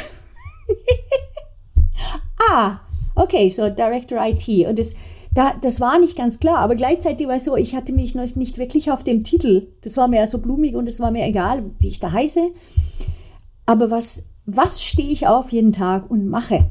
ah, 2.50 2.80
okay, 3.14 3.50
so 3.50 3.68
Director 3.68 4.18
IT. 4.24 4.48
Und 4.66 4.78
das, 4.78 4.94
da, 5.34 5.54
das 5.60 5.80
war 5.80 5.98
nicht 5.98 6.16
ganz 6.16 6.38
klar, 6.38 6.58
aber 6.58 6.76
gleichzeitig 6.76 7.26
war 7.26 7.36
es 7.36 7.44
so, 7.44 7.56
ich 7.56 7.74
hatte 7.74 7.92
mich 7.92 8.14
noch 8.14 8.36
nicht 8.36 8.58
wirklich 8.58 8.90
auf 8.90 9.04
dem 9.04 9.24
Titel. 9.24 9.66
Das 9.82 9.96
war 9.96 10.08
mir 10.08 10.26
so 10.26 10.38
blumig 10.38 10.76
und 10.76 10.88
es 10.88 11.00
war 11.00 11.10
mir 11.10 11.26
egal, 11.26 11.64
wie 11.80 11.88
ich 11.88 12.00
da 12.00 12.12
heiße. 12.12 12.50
Aber 13.66 13.90
was 13.90 14.28
was 14.46 14.82
stehe 14.82 15.10
ich 15.10 15.26
auf 15.26 15.52
jeden 15.52 15.72
Tag 15.72 16.10
und 16.10 16.28
mache? 16.28 16.70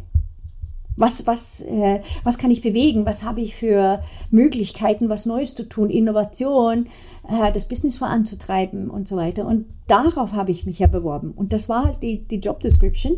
Was, 0.96 1.26
was, 1.26 1.62
äh, 1.62 2.02
was 2.24 2.38
kann 2.38 2.52
ich 2.52 2.62
bewegen? 2.62 3.06
Was 3.06 3.24
habe 3.24 3.42
ich 3.42 3.56
für 3.56 4.02
Möglichkeiten, 4.30 5.10
was 5.10 5.26
Neues 5.26 5.56
zu 5.56 5.68
tun? 5.68 5.90
Innovation, 5.90 6.88
äh, 7.28 7.52
das 7.52 7.68
Business 7.68 7.98
voranzutreiben 7.98 8.92
und 8.92 9.08
so 9.08 9.16
weiter. 9.16 9.48
Und 9.48 9.66
darauf 9.88 10.34
habe 10.34 10.52
ich 10.52 10.68
mich 10.68 10.80
ja 10.80 10.88
beworben. 10.88 11.32
Und 11.32 11.52
das 11.52 11.68
war 11.68 11.94
die, 11.98 12.28
die 12.28 12.40
Job 12.40 12.60
Description. 12.60 13.18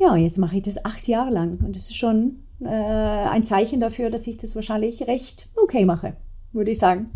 Ja, 0.00 0.16
jetzt 0.16 0.38
mache 0.38 0.56
ich 0.56 0.62
das 0.62 0.84
acht 0.86 1.06
Jahre 1.06 1.30
lang. 1.30 1.58
Und 1.62 1.76
das 1.76 1.90
ist 1.90 1.96
schon 1.96 2.44
äh, 2.60 2.66
ein 2.66 3.44
Zeichen 3.44 3.80
dafür, 3.80 4.08
dass 4.08 4.26
ich 4.26 4.38
das 4.38 4.54
wahrscheinlich 4.54 5.06
recht 5.06 5.50
okay 5.62 5.84
mache, 5.84 6.16
würde 6.52 6.70
ich 6.70 6.78
sagen. 6.78 7.08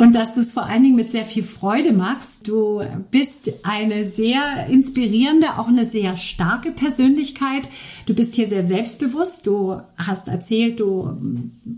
Und 0.00 0.14
dass 0.14 0.32
du 0.32 0.40
es 0.40 0.54
vor 0.54 0.64
allen 0.64 0.82
Dingen 0.82 0.96
mit 0.96 1.10
sehr 1.10 1.26
viel 1.26 1.44
Freude 1.44 1.92
machst. 1.92 2.48
Du 2.48 2.82
bist 3.10 3.52
eine 3.64 4.06
sehr 4.06 4.66
inspirierende, 4.70 5.58
auch 5.58 5.68
eine 5.68 5.84
sehr 5.84 6.16
starke 6.16 6.70
Persönlichkeit. 6.70 7.68
Du 8.06 8.14
bist 8.14 8.32
hier 8.32 8.48
sehr 8.48 8.66
selbstbewusst. 8.66 9.46
Du 9.46 9.78
hast 9.98 10.28
erzählt, 10.28 10.80
du 10.80 11.20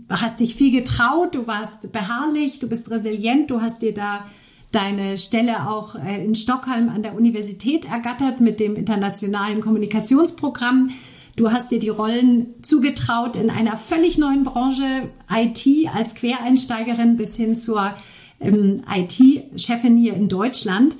hast 0.07 0.39
dich 0.39 0.55
viel 0.55 0.71
getraut, 0.71 1.35
du 1.35 1.47
warst 1.47 1.91
beharrlich, 1.91 2.59
du 2.59 2.69
bist 2.69 2.89
resilient, 2.89 3.51
du 3.51 3.59
hast 3.59 3.81
dir 3.81 3.93
da 3.93 4.23
deine 4.71 5.17
Stelle 5.17 5.69
auch 5.69 5.95
äh, 5.95 6.23
in 6.23 6.33
Stockholm 6.33 6.87
an 6.87 7.03
der 7.03 7.15
Universität 7.15 7.91
ergattert 7.91 8.39
mit 8.39 8.61
dem 8.61 8.77
internationalen 8.77 9.59
Kommunikationsprogramm. 9.59 10.91
Du 11.35 11.51
hast 11.51 11.71
dir 11.71 11.79
die 11.79 11.89
Rollen 11.89 12.53
zugetraut 12.61 13.35
in 13.35 13.49
einer 13.49 13.75
völlig 13.75 14.17
neuen 14.17 14.43
Branche, 14.43 15.09
IT 15.31 15.67
als 15.93 16.13
Quereinsteigerin 16.13 17.17
bis 17.17 17.35
hin 17.35 17.57
zur 17.57 17.95
ähm, 18.39 18.83
IT-Chefin 18.87 19.97
hier 19.97 20.13
in 20.13 20.29
Deutschland. 20.29 20.95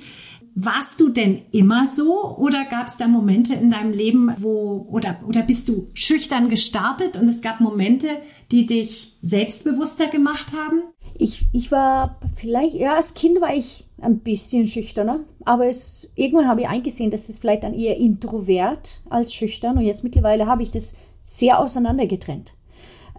Warst 0.56 1.00
du 1.00 1.08
denn 1.08 1.42
immer 1.52 1.86
so 1.86 2.36
oder 2.36 2.64
gab 2.64 2.88
es 2.88 2.96
da 2.96 3.06
Momente 3.06 3.54
in 3.54 3.70
deinem 3.70 3.92
Leben, 3.92 4.32
wo 4.38 4.86
oder 4.90 5.20
oder 5.26 5.42
bist 5.42 5.68
du 5.68 5.88
schüchtern 5.94 6.48
gestartet 6.48 7.16
und 7.16 7.28
es 7.28 7.42
gab 7.42 7.60
Momente, 7.60 8.08
die 8.50 8.66
dich 8.66 9.16
selbstbewusster 9.22 10.08
gemacht 10.08 10.52
haben? 10.52 10.82
Ich, 11.16 11.46
ich 11.52 11.70
war 11.70 12.18
vielleicht, 12.34 12.74
ja, 12.74 12.96
als 12.96 13.14
Kind 13.14 13.40
war 13.40 13.54
ich 13.54 13.86
ein 14.00 14.18
bisschen 14.18 14.66
schüchterner, 14.66 15.20
aber 15.44 15.66
es, 15.66 16.10
irgendwann 16.16 16.48
habe 16.48 16.62
ich 16.62 16.68
eingesehen, 16.68 17.10
dass 17.10 17.28
es 17.28 17.38
vielleicht 17.38 17.64
dann 17.64 17.74
eher 17.74 17.96
introvert 17.96 19.02
als 19.08 19.32
schüchtern 19.32 19.78
und 19.78 19.84
jetzt 19.84 20.02
mittlerweile 20.02 20.46
habe 20.46 20.62
ich 20.62 20.70
das 20.70 20.96
sehr 21.24 21.60
auseinandergetrennt, 21.60 22.54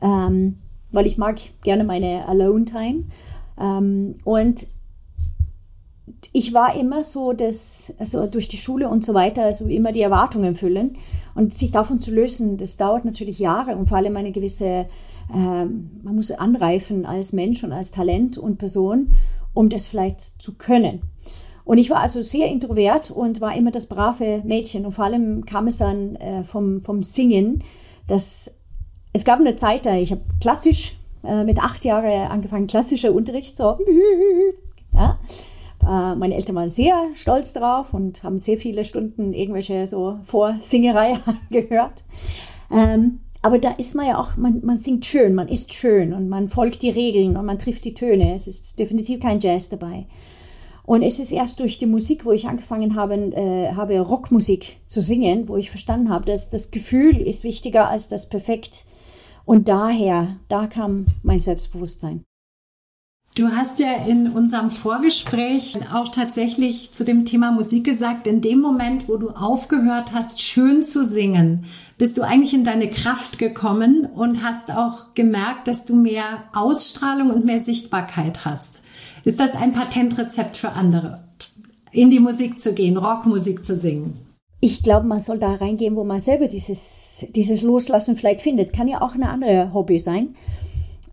ähm, 0.02 0.58
weil 0.92 1.08
ich 1.08 1.18
mag 1.18 1.38
gerne 1.64 1.86
meine 1.86 2.28
Alone-Time 2.28 3.06
ähm, 3.58 4.16
und 4.26 4.68
ich 6.34 6.54
war 6.54 6.76
immer 6.76 7.04
so, 7.04 7.34
dass, 7.34 7.94
also 7.98 8.28
durch 8.28 8.48
die 8.48 8.58
Schule 8.58 8.90
und 8.90 9.04
so 9.04 9.14
weiter, 9.14 9.44
also 9.44 9.66
immer 9.68 9.92
die 9.92 10.02
Erwartungen 10.02 10.56
füllen. 10.56 10.98
Und 11.34 11.54
sich 11.54 11.72
davon 11.72 12.02
zu 12.02 12.14
lösen, 12.14 12.58
das 12.58 12.78
dauert 12.78 13.06
natürlich 13.06 13.40
Jahre 13.40 13.76
und 13.76 13.88
vor 13.88 13.98
allem 13.98 14.16
eine 14.18 14.32
gewisse, 14.32 14.88
man 15.28 16.16
muss 16.16 16.32
anreifen 16.32 17.06
als 17.06 17.34
Mensch 17.34 17.64
und 17.64 17.72
als 17.72 17.92
Talent 17.92 18.38
und 18.38 18.58
Person, 18.58 19.14
um 19.54 19.70
das 19.70 19.88
vielleicht 19.88 20.20
zu 20.20 20.56
können. 20.56 21.02
Und 21.66 21.80
ich 21.80 21.90
war 21.90 22.00
also 22.00 22.22
sehr 22.22 22.48
introvert 22.48 23.10
und 23.10 23.42
war 23.42 23.56
immer 23.56 23.72
das 23.72 23.88
brave 23.88 24.44
Mädchen. 24.46 24.86
Und 24.86 24.92
vor 24.92 25.06
allem 25.06 25.46
kam 25.46 25.68
es 25.68 25.80
dann 25.80 26.16
äh, 26.18 26.44
vom, 26.44 26.82
vom 26.84 27.02
Singen, 27.02 27.64
dass 28.08 28.56
es 29.14 29.26
gab 29.26 29.40
eine 29.40 29.56
Zeit, 29.56 29.88
da 29.88 29.96
ich 29.96 30.12
habe 30.12 30.22
klassisch 30.40 30.98
äh, 31.24 31.44
mit 31.44 31.60
acht 31.60 31.84
Jahren 31.84 32.30
angefangen, 32.30 32.68
klassischer 32.68 33.12
Unterricht, 33.12 33.58
so, 33.58 33.80
ja. 34.94 35.18
Äh, 35.82 36.16
meine 36.16 36.36
Eltern 36.36 36.56
waren 36.56 36.70
sehr 36.70 36.96
stolz 37.14 37.54
drauf 37.54 37.94
und 37.94 38.24
haben 38.24 38.40
sehr 38.40 38.58
viele 38.58 38.84
Stunden 38.84 39.34
irgendwelche 39.34 39.88
so 39.88 40.20
Vorsingerei 40.24 41.18
gehört. 41.50 42.04
Ähm, 42.72 43.22
aber 43.46 43.60
da 43.60 43.70
ist 43.74 43.94
man 43.94 44.08
ja 44.08 44.18
auch, 44.18 44.38
man, 44.38 44.66
man 44.66 44.78
singt 44.78 45.06
schön, 45.06 45.36
man 45.36 45.48
ist 45.48 45.72
schön 45.72 46.14
und 46.14 46.30
man 46.30 46.50
folgt 46.50 46.82
die 46.82 46.90
Regeln 46.90 47.38
und 47.38 47.46
man 47.46 47.60
trifft 47.60 47.86
die 47.86 47.94
Töne. 47.94 48.34
Es 48.34 48.48
ist 48.48 48.80
definitiv 48.80 49.20
kein 49.20 49.40
Jazz 49.40 49.70
dabei. 49.70 50.08
Und 50.84 51.04
es 51.04 51.20
ist 51.20 51.32
erst 51.32 51.60
durch 51.60 51.78
die 51.78 51.86
Musik, 51.86 52.26
wo 52.26 52.32
ich 52.32 52.48
angefangen 52.48 52.96
habe, 52.96 53.14
äh, 53.14 53.72
habe 53.76 54.00
Rockmusik 54.00 54.78
zu 54.88 55.00
singen, 55.00 55.48
wo 55.48 55.58
ich 55.58 55.70
verstanden 55.70 56.10
habe, 56.10 56.26
dass 56.26 56.50
das 56.50 56.72
Gefühl 56.72 57.18
ist 57.18 57.44
wichtiger 57.44 57.88
als 57.88 58.08
das 58.08 58.30
Perfekt. 58.30 58.88
Und 59.46 59.70
daher, 59.70 60.38
da 60.48 60.66
kam 60.66 61.06
mein 61.22 61.40
Selbstbewusstsein. 61.40 62.24
Du 63.36 63.50
hast 63.50 63.80
ja 63.80 64.06
in 64.08 64.30
unserem 64.30 64.72
Vorgespräch 64.72 65.78
auch 65.94 66.10
tatsächlich 66.10 66.94
zu 66.94 67.04
dem 67.04 67.26
Thema 67.26 67.52
Musik 67.52 67.84
gesagt, 67.84 68.26
in 68.26 68.42
dem 68.42 68.60
Moment, 68.60 69.08
wo 69.08 69.18
du 69.18 69.30
aufgehört 69.30 70.14
hast, 70.14 70.42
schön 70.42 70.84
zu 70.84 71.06
singen, 71.06 71.66
bist 71.98 72.18
du 72.18 72.24
eigentlich 72.24 72.54
in 72.54 72.64
deine 72.64 72.90
Kraft 72.90 73.40
gekommen 73.40 74.06
und 74.06 74.44
hast 74.44 74.72
auch 74.72 75.14
gemerkt, 75.14 75.68
dass 75.68 75.86
du 75.86 75.96
mehr 75.96 76.44
Ausstrahlung 76.54 77.30
und 77.30 77.46
mehr 77.46 77.60
Sichtbarkeit 77.60 78.44
hast. 78.44 78.84
Ist 79.24 79.40
das 79.40 79.56
ein 79.56 79.74
Patentrezept 79.74 80.58
für 80.58 80.72
andere, 80.72 81.24
in 81.92 82.10
die 82.10 82.20
Musik 82.20 82.60
zu 82.60 82.74
gehen, 82.74 82.98
Rockmusik 82.98 83.66
zu 83.66 83.78
singen? 83.78 84.20
Ich 84.62 84.84
glaube, 84.84 85.08
man 85.08 85.20
soll 85.20 85.40
da 85.40 85.56
reingehen, 85.56 85.96
wo 85.96 86.04
man 86.04 86.20
selber 86.20 86.48
dieses, 86.48 87.26
dieses 87.36 87.62
Loslassen 87.62 88.16
vielleicht 88.16 88.42
findet. 88.42 88.74
Kann 88.74 88.88
ja 88.88 89.02
auch 89.02 89.14
eine 89.14 89.30
andere 89.30 89.74
Hobby 89.74 90.00
sein. 90.00 90.36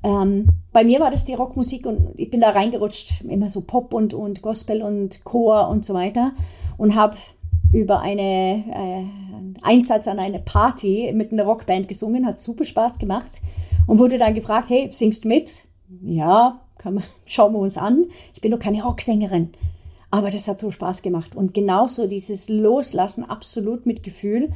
Ähm, 0.02 0.48
bei 0.72 0.84
mir 0.84 1.00
war 1.00 1.10
das 1.10 1.24
die 1.24 1.34
Rockmusik 1.34 1.86
und 1.86 2.14
ich 2.16 2.30
bin 2.30 2.40
da 2.40 2.50
reingerutscht, 2.50 3.22
immer 3.22 3.48
so 3.48 3.60
Pop 3.60 3.94
und, 3.94 4.14
und 4.14 4.42
Gospel 4.42 4.82
und 4.82 5.24
Chor 5.24 5.68
und 5.68 5.84
so 5.84 5.94
weiter 5.94 6.32
und 6.76 6.96
habe 6.96 7.16
über 7.72 8.00
eine 8.00 8.64
Einsatz 9.62 10.08
an 10.08 10.18
eine 10.18 10.38
Party 10.38 11.12
mit 11.14 11.32
einer 11.32 11.44
Rockband 11.44 11.88
gesungen, 11.88 12.26
hat 12.26 12.38
super 12.38 12.64
Spaß 12.64 12.98
gemacht 12.98 13.40
und 13.86 13.98
wurde 13.98 14.18
dann 14.18 14.34
gefragt, 14.34 14.70
hey, 14.70 14.88
singst 14.92 15.24
du 15.24 15.28
mit? 15.28 15.64
Ja, 16.02 16.60
man, 16.84 17.04
schauen 17.26 17.52
wir 17.52 17.58
uns 17.58 17.78
an. 17.78 18.06
Ich 18.34 18.40
bin 18.40 18.50
doch 18.50 18.58
keine 18.58 18.82
Rocksängerin. 18.82 19.50
Aber 20.10 20.30
das 20.30 20.46
hat 20.46 20.60
so 20.60 20.70
Spaß 20.70 21.02
gemacht. 21.02 21.34
Und 21.34 21.54
genauso 21.54 22.06
dieses 22.06 22.48
Loslassen, 22.48 23.24
absolut 23.24 23.86
mit 23.86 24.02
Gefühl 24.02 24.50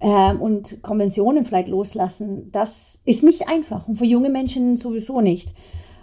ähm, 0.00 0.40
und 0.40 0.82
Konventionen 0.82 1.44
vielleicht 1.44 1.68
loslassen, 1.68 2.50
das 2.52 3.02
ist 3.04 3.24
nicht 3.24 3.48
einfach 3.48 3.88
und 3.88 3.96
für 3.96 4.04
junge 4.04 4.30
Menschen 4.30 4.76
sowieso 4.76 5.20
nicht. 5.20 5.54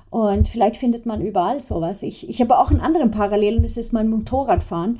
Und 0.09 0.47
vielleicht 0.47 0.77
findet 0.77 1.05
man 1.05 1.21
überall 1.21 1.59
sowas. 1.59 2.03
Ich, 2.03 2.29
ich 2.29 2.39
habe 2.41 2.59
auch 2.59 2.69
einen 2.69 2.81
anderen 2.81 3.09
Parallel 3.09 3.57
und 3.57 3.63
das 3.63 3.77
ist 3.77 3.93
mein 3.93 4.09
Motorradfahren. 4.09 4.99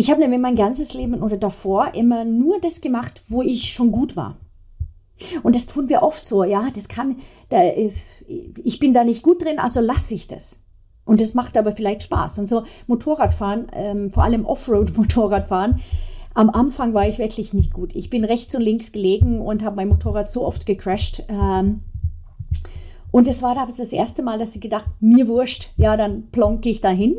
Ich 0.00 0.10
habe 0.10 0.22
nämlich 0.22 0.40
mein 0.40 0.56
ganzes 0.56 0.94
Leben 0.94 1.22
oder 1.22 1.36
davor 1.36 1.94
immer 1.94 2.24
nur 2.24 2.58
das 2.58 2.80
gemacht, 2.80 3.20
wo 3.28 3.42
ich 3.42 3.64
schon 3.64 3.92
gut 3.92 4.16
war. 4.16 4.38
Und 5.42 5.54
das 5.54 5.66
tun 5.66 5.90
wir 5.90 6.02
oft 6.02 6.24
so, 6.24 6.42
ja, 6.42 6.68
das 6.74 6.88
kann, 6.88 7.16
da, 7.50 7.58
ich 7.66 8.78
bin 8.78 8.94
da 8.94 9.04
nicht 9.04 9.22
gut 9.22 9.44
drin, 9.44 9.58
also 9.58 9.80
lasse 9.80 10.14
ich 10.14 10.26
das. 10.26 10.62
Und 11.04 11.20
das 11.20 11.34
macht 11.34 11.58
aber 11.58 11.72
vielleicht 11.72 12.02
Spaß. 12.02 12.38
Und 12.38 12.46
so 12.46 12.62
Motorradfahren, 12.86 13.66
ähm, 13.74 14.10
vor 14.10 14.22
allem 14.22 14.46
Offroad-Motorradfahren, 14.46 15.82
am 16.34 16.48
Anfang 16.48 16.94
war 16.94 17.06
ich 17.06 17.18
wirklich 17.18 17.52
nicht 17.52 17.74
gut. 17.74 17.94
Ich 17.94 18.08
bin 18.08 18.24
rechts 18.24 18.54
und 18.54 18.62
links 18.62 18.92
gelegen 18.92 19.42
und 19.42 19.62
habe 19.62 19.76
mein 19.76 19.88
Motorrad 19.88 20.30
so 20.30 20.46
oft 20.46 20.64
gecrashed. 20.64 21.24
Ähm, 21.28 21.82
und 23.10 23.28
es 23.28 23.42
war 23.42 23.54
das 23.54 23.92
erste 23.92 24.22
Mal, 24.22 24.38
dass 24.38 24.54
ich 24.54 24.62
gedacht, 24.62 24.86
mir 24.98 25.28
wurscht, 25.28 25.72
ja, 25.76 25.98
dann 25.98 26.30
plonke 26.30 26.70
ich 26.70 26.80
dahin, 26.80 27.16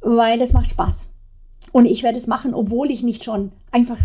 weil 0.00 0.40
es 0.40 0.54
macht 0.54 0.70
Spaß. 0.70 1.10
Und 1.74 1.86
ich 1.86 2.04
werde 2.04 2.16
es 2.16 2.28
machen, 2.28 2.54
obwohl 2.54 2.92
ich 2.92 3.02
nicht 3.02 3.24
schon 3.24 3.50
einfach 3.72 3.98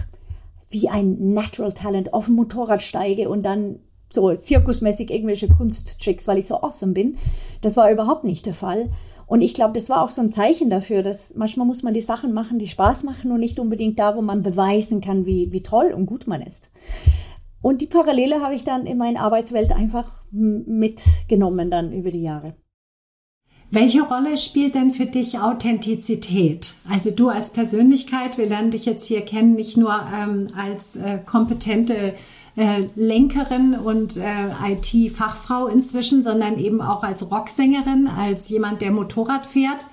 wie 0.71 0.89
ein 0.89 1.35
Natural 1.35 1.71
Talent 1.71 2.15
auf 2.15 2.25
dem 2.25 2.33
Motorrad 2.33 2.81
steige 2.81 3.29
und 3.29 3.43
dann 3.43 3.77
so 4.09 4.33
zirkusmäßig 4.33 5.11
irgendwelche 5.11 5.49
Kunsttricks, 5.49 6.27
weil 6.27 6.39
ich 6.39 6.47
so 6.47 6.63
awesome 6.63 6.93
bin. 6.93 7.19
Das 7.61 7.77
war 7.77 7.91
überhaupt 7.91 8.23
nicht 8.23 8.47
der 8.47 8.55
Fall. 8.55 8.89
Und 9.27 9.41
ich 9.41 9.53
glaube, 9.53 9.73
das 9.73 9.87
war 9.87 10.03
auch 10.03 10.09
so 10.09 10.19
ein 10.19 10.31
Zeichen 10.31 10.71
dafür, 10.71 11.03
dass 11.03 11.35
manchmal 11.35 11.67
muss 11.67 11.83
man 11.83 11.93
die 11.93 12.01
Sachen 12.01 12.33
machen, 12.33 12.57
die 12.57 12.65
Spaß 12.65 13.03
machen 13.03 13.31
und 13.31 13.39
nicht 13.39 13.59
unbedingt 13.59 13.99
da, 13.99 14.15
wo 14.15 14.23
man 14.23 14.41
beweisen 14.41 14.99
kann, 14.99 15.27
wie, 15.27 15.51
wie 15.51 15.61
toll 15.61 15.93
und 15.95 16.07
gut 16.07 16.25
man 16.25 16.41
ist. 16.41 16.71
Und 17.61 17.83
die 17.83 17.87
Parallele 17.87 18.41
habe 18.41 18.55
ich 18.55 18.63
dann 18.63 18.87
in 18.87 18.97
meine 18.97 19.19
Arbeitswelt 19.19 19.73
einfach 19.73 20.11
mitgenommen 20.31 21.69
dann 21.69 21.93
über 21.93 22.09
die 22.09 22.23
Jahre. 22.23 22.55
Welche 23.71 24.01
Rolle 24.01 24.35
spielt 24.37 24.73
denn 24.73 24.93
für 24.93 25.05
dich 25.05 25.39
Authentizität? 25.39 26.73
Also 26.89 27.11
du 27.11 27.29
als 27.29 27.53
Persönlichkeit, 27.53 28.39
wir 28.39 28.47
lernen 28.47 28.71
dich 28.71 28.85
jetzt 28.85 29.05
hier 29.05 29.21
kennen, 29.21 29.53
nicht 29.53 29.77
nur 29.77 29.93
ähm, 30.11 30.47
als 30.57 30.95
äh, 30.95 31.19
kompetente 31.23 32.15
äh, 32.55 32.87
Lenkerin 32.95 33.75
und 33.75 34.17
äh, 34.17 34.71
IT-Fachfrau 34.71 35.67
inzwischen, 35.67 36.23
sondern 36.23 36.57
eben 36.57 36.81
auch 36.81 37.03
als 37.03 37.29
Rocksängerin, 37.29 38.07
als 38.07 38.49
jemand, 38.49 38.81
der 38.81 38.91
Motorrad 38.91 39.45
fährt. 39.45 39.85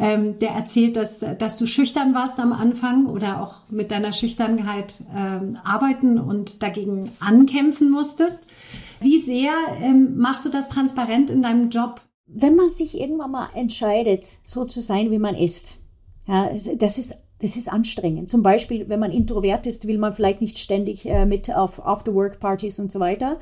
Ähm, 0.00 0.36
der 0.40 0.50
erzählt, 0.50 0.96
dass, 0.96 1.20
dass 1.20 1.58
du 1.58 1.66
schüchtern 1.66 2.14
warst 2.14 2.40
am 2.40 2.52
Anfang 2.52 3.06
oder 3.06 3.40
auch 3.40 3.70
mit 3.70 3.92
deiner 3.92 4.12
Schüchternheit 4.12 5.04
ähm, 5.14 5.58
arbeiten 5.62 6.18
und 6.18 6.60
dagegen 6.60 7.04
ankämpfen 7.20 7.88
musstest. 7.88 8.50
Wie 8.98 9.18
sehr 9.18 9.52
ähm, 9.80 10.16
machst 10.16 10.44
du 10.44 10.50
das 10.50 10.70
transparent 10.70 11.30
in 11.30 11.42
deinem 11.42 11.68
Job? 11.68 12.00
Wenn 12.26 12.56
man 12.56 12.70
sich 12.70 12.98
irgendwann 12.98 13.32
mal 13.32 13.48
entscheidet, 13.54 14.24
so 14.44 14.64
zu 14.64 14.80
sein, 14.80 15.10
wie 15.10 15.18
man 15.18 15.34
ist, 15.34 15.78
ja, 16.26 16.50
das 16.78 16.98
ist 16.98 17.18
das 17.42 17.56
ist 17.56 17.70
anstrengend. 17.70 18.30
Zum 18.30 18.44
Beispiel, 18.44 18.88
wenn 18.88 19.00
man 19.00 19.10
introvert 19.10 19.66
ist, 19.66 19.88
will 19.88 19.98
man 19.98 20.12
vielleicht 20.12 20.40
nicht 20.40 20.58
ständig 20.58 21.06
äh, 21.06 21.26
mit 21.26 21.52
auf 21.52 21.84
After-Work-Partys 21.84 22.78
und 22.78 22.92
so 22.92 23.00
weiter. 23.00 23.38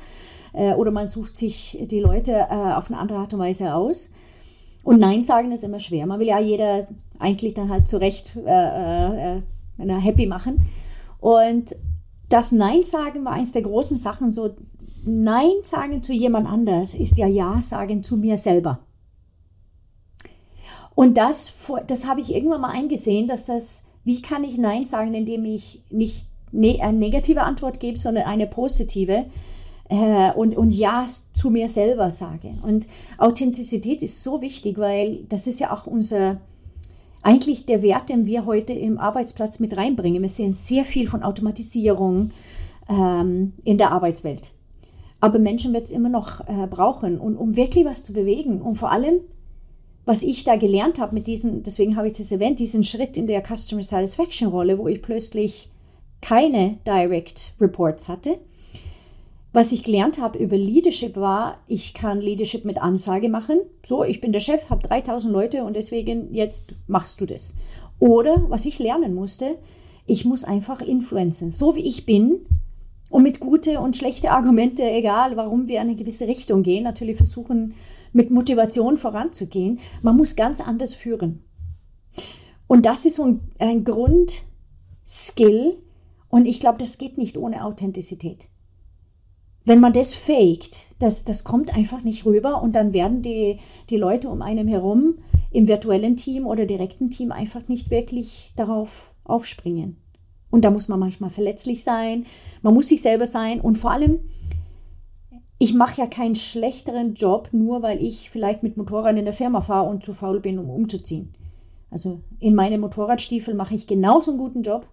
Äh, 0.53 0.73
oder 0.73 0.89
man 0.89 1.05
sucht 1.05 1.37
sich 1.37 1.77
die 1.85 1.99
Leute 1.99 2.31
äh, 2.31 2.73
auf 2.73 2.89
eine 2.89 2.99
andere 2.99 3.19
Art 3.19 3.33
und 3.35 3.39
Weise 3.39 3.75
aus. 3.75 4.11
Und 4.83 4.99
Nein 4.99 5.21
sagen 5.21 5.51
ist 5.51 5.63
immer 5.63 5.79
schwer. 5.79 6.07
Man 6.07 6.19
will 6.19 6.27
ja 6.27 6.39
jeder 6.39 6.87
eigentlich 7.19 7.53
dann 7.53 7.69
halt 7.69 7.87
zurecht 7.87 8.35
äh, 8.35 9.37
äh, 9.37 9.41
äh 9.77 10.01
happy 10.01 10.25
machen. 10.25 10.65
Und 11.19 11.75
das 12.27 12.51
Nein 12.51 12.81
sagen 12.81 13.23
war 13.23 13.33
eines 13.33 13.51
der 13.51 13.61
großen 13.61 13.97
Sachen. 13.97 14.31
So 14.31 14.55
Nein 15.05 15.51
sagen 15.63 16.03
zu 16.03 16.13
jemand 16.13 16.47
anders 16.47 16.95
ist 16.95 17.17
ja 17.17 17.27
Ja 17.27 17.61
sagen 17.61 18.03
zu 18.03 18.17
mir 18.17 18.37
selber. 18.37 18.79
Und 20.93 21.17
das, 21.17 21.71
das 21.87 22.07
habe 22.07 22.21
ich 22.21 22.33
irgendwann 22.33 22.61
mal 22.61 22.71
eingesehen, 22.71 23.27
dass 23.27 23.45
das 23.45 23.85
wie 24.03 24.21
kann 24.21 24.43
ich 24.43 24.57
Nein 24.57 24.85
sagen, 24.85 25.13
indem 25.13 25.45
ich 25.45 25.81
nicht 25.89 26.25
ne, 26.51 26.79
eine 26.81 26.97
negative 26.97 27.41
Antwort 27.41 27.79
gebe, 27.79 27.97
sondern 27.97 28.25
eine 28.25 28.47
positive 28.47 29.25
äh, 29.89 30.31
und, 30.33 30.55
und 30.55 30.73
Ja 30.73 31.05
zu 31.33 31.49
mir 31.49 31.67
selber 31.67 32.11
sage. 32.11 32.51
Und 32.63 32.87
Authentizität 33.17 34.01
ist 34.01 34.23
so 34.23 34.41
wichtig, 34.41 34.77
weil 34.77 35.23
das 35.29 35.47
ist 35.47 35.59
ja 35.59 35.71
auch 35.71 35.85
unser, 35.85 36.37
eigentlich 37.21 37.65
der 37.65 37.81
Wert, 37.81 38.09
den 38.09 38.25
wir 38.25 38.45
heute 38.45 38.73
im 38.73 38.97
Arbeitsplatz 38.97 39.59
mit 39.59 39.77
reinbringen. 39.77 40.21
Wir 40.21 40.29
sehen 40.29 40.53
sehr 40.53 40.83
viel 40.83 41.07
von 41.07 41.23
Automatisierung 41.23 42.31
ähm, 42.89 43.53
in 43.63 43.77
der 43.77 43.91
Arbeitswelt. 43.91 44.51
Aber 45.21 45.39
Menschen 45.39 45.73
wird 45.73 45.85
es 45.85 45.91
immer 45.91 46.09
noch 46.09 46.41
äh, 46.41 46.67
brauchen, 46.67 47.19
und, 47.19 47.37
um 47.37 47.55
wirklich 47.55 47.85
was 47.85 48.03
zu 48.03 48.11
bewegen 48.11 48.61
und 48.61 48.75
vor 48.75 48.91
allem 48.91 49.21
was 50.05 50.23
ich 50.23 50.43
da 50.43 50.55
gelernt 50.55 50.99
habe 50.99 51.13
mit 51.13 51.27
diesen, 51.27 51.63
deswegen 51.63 51.95
habe 51.95 52.07
ich 52.07 52.17
das 52.17 52.31
erwähnt, 52.31 52.59
diesen 52.59 52.83
Schritt 52.83 53.17
in 53.17 53.27
der 53.27 53.43
Customer 53.43 53.83
Satisfaction 53.83 54.49
Rolle, 54.49 54.77
wo 54.77 54.87
ich 54.87 55.01
plötzlich 55.01 55.69
keine 56.21 56.77
Direct 56.87 57.53
Reports 57.59 58.07
hatte. 58.07 58.39
Was 59.53 59.71
ich 59.73 59.83
gelernt 59.83 60.21
habe 60.21 60.39
über 60.39 60.55
Leadership 60.55 61.17
war, 61.17 61.57
ich 61.67 61.93
kann 61.93 62.21
Leadership 62.21 62.63
mit 62.63 62.81
Ansage 62.81 63.27
machen. 63.27 63.59
So, 63.85 64.03
ich 64.03 64.21
bin 64.21 64.31
der 64.31 64.39
Chef, 64.39 64.69
habe 64.69 64.87
3000 64.87 65.31
Leute 65.31 65.63
und 65.63 65.75
deswegen 65.75 66.33
jetzt 66.33 66.75
machst 66.87 67.19
du 67.19 67.25
das. 67.25 67.53
Oder 67.99 68.45
was 68.47 68.65
ich 68.65 68.79
lernen 68.79 69.13
musste, 69.13 69.57
ich 70.05 70.25
muss 70.25 70.43
einfach 70.43 70.81
influenzen. 70.81 71.51
So 71.51 71.75
wie 71.75 71.85
ich 71.85 72.05
bin, 72.05 72.45
und 73.11 73.23
mit 73.23 73.39
gute 73.39 73.79
und 73.79 73.95
schlechte 73.95 74.31
Argumente, 74.31 74.89
egal 74.89 75.35
warum 75.35 75.67
wir 75.67 75.75
in 75.75 75.89
eine 75.89 75.95
gewisse 75.95 76.27
Richtung 76.27 76.63
gehen, 76.63 76.83
natürlich 76.85 77.17
versuchen, 77.17 77.75
mit 78.13 78.31
Motivation 78.31 78.97
voranzugehen. 78.97 79.79
Man 80.01 80.17
muss 80.17 80.35
ganz 80.35 80.61
anders 80.61 80.93
führen. 80.93 81.43
Und 82.67 82.85
das 82.85 83.05
ist 83.05 83.15
so 83.15 83.25
ein, 83.25 83.41
ein 83.59 83.83
Grundskill. 83.83 85.77
Und 86.29 86.45
ich 86.45 86.61
glaube, 86.61 86.77
das 86.77 86.97
geht 86.97 87.17
nicht 87.17 87.37
ohne 87.37 87.65
Authentizität. 87.65 88.47
Wenn 89.65 89.81
man 89.81 89.93
das 89.93 90.13
faked, 90.13 90.95
das, 90.99 91.25
das 91.25 91.43
kommt 91.43 91.75
einfach 91.75 92.03
nicht 92.03 92.25
rüber 92.25 92.63
und 92.63 92.73
dann 92.73 92.93
werden 92.93 93.21
die, 93.21 93.59
die 93.89 93.97
Leute 93.97 94.29
um 94.29 94.41
einem 94.41 94.67
herum 94.67 95.15
im 95.51 95.67
virtuellen 95.67 96.15
Team 96.15 96.47
oder 96.47 96.65
direkten 96.65 97.09
Team 97.09 97.31
einfach 97.31 97.67
nicht 97.67 97.91
wirklich 97.91 98.53
darauf 98.55 99.13
aufspringen. 99.23 100.00
Und 100.51 100.65
da 100.65 100.69
muss 100.69 100.89
man 100.89 100.99
manchmal 100.99 101.29
verletzlich 101.29 101.83
sein, 101.83 102.25
man 102.61 102.73
muss 102.73 102.89
sich 102.89 103.01
selber 103.01 103.25
sein 103.25 103.61
und 103.61 103.77
vor 103.77 103.91
allem, 103.91 104.19
ich 105.57 105.73
mache 105.73 106.01
ja 106.01 106.07
keinen 106.07 106.35
schlechteren 106.35 107.13
Job, 107.13 107.49
nur 107.51 107.81
weil 107.81 108.03
ich 108.03 108.29
vielleicht 108.29 108.61
mit 108.61 108.77
Motorrad 108.77 109.17
in 109.17 109.25
der 109.25 109.33
Firma 109.33 109.61
fahre 109.61 109.89
und 109.89 110.03
zu 110.03 110.13
faul 110.13 110.39
bin, 110.39 110.59
um 110.59 110.69
umzuziehen. 110.69 111.33
Also 111.89 112.21
in 112.39 112.55
meinen 112.55 112.81
Motorradstiefel 112.81 113.53
mache 113.53 113.75
ich 113.75 113.87
genauso 113.87 114.31
einen 114.31 114.39
guten 114.39 114.61
Job, 114.61 114.87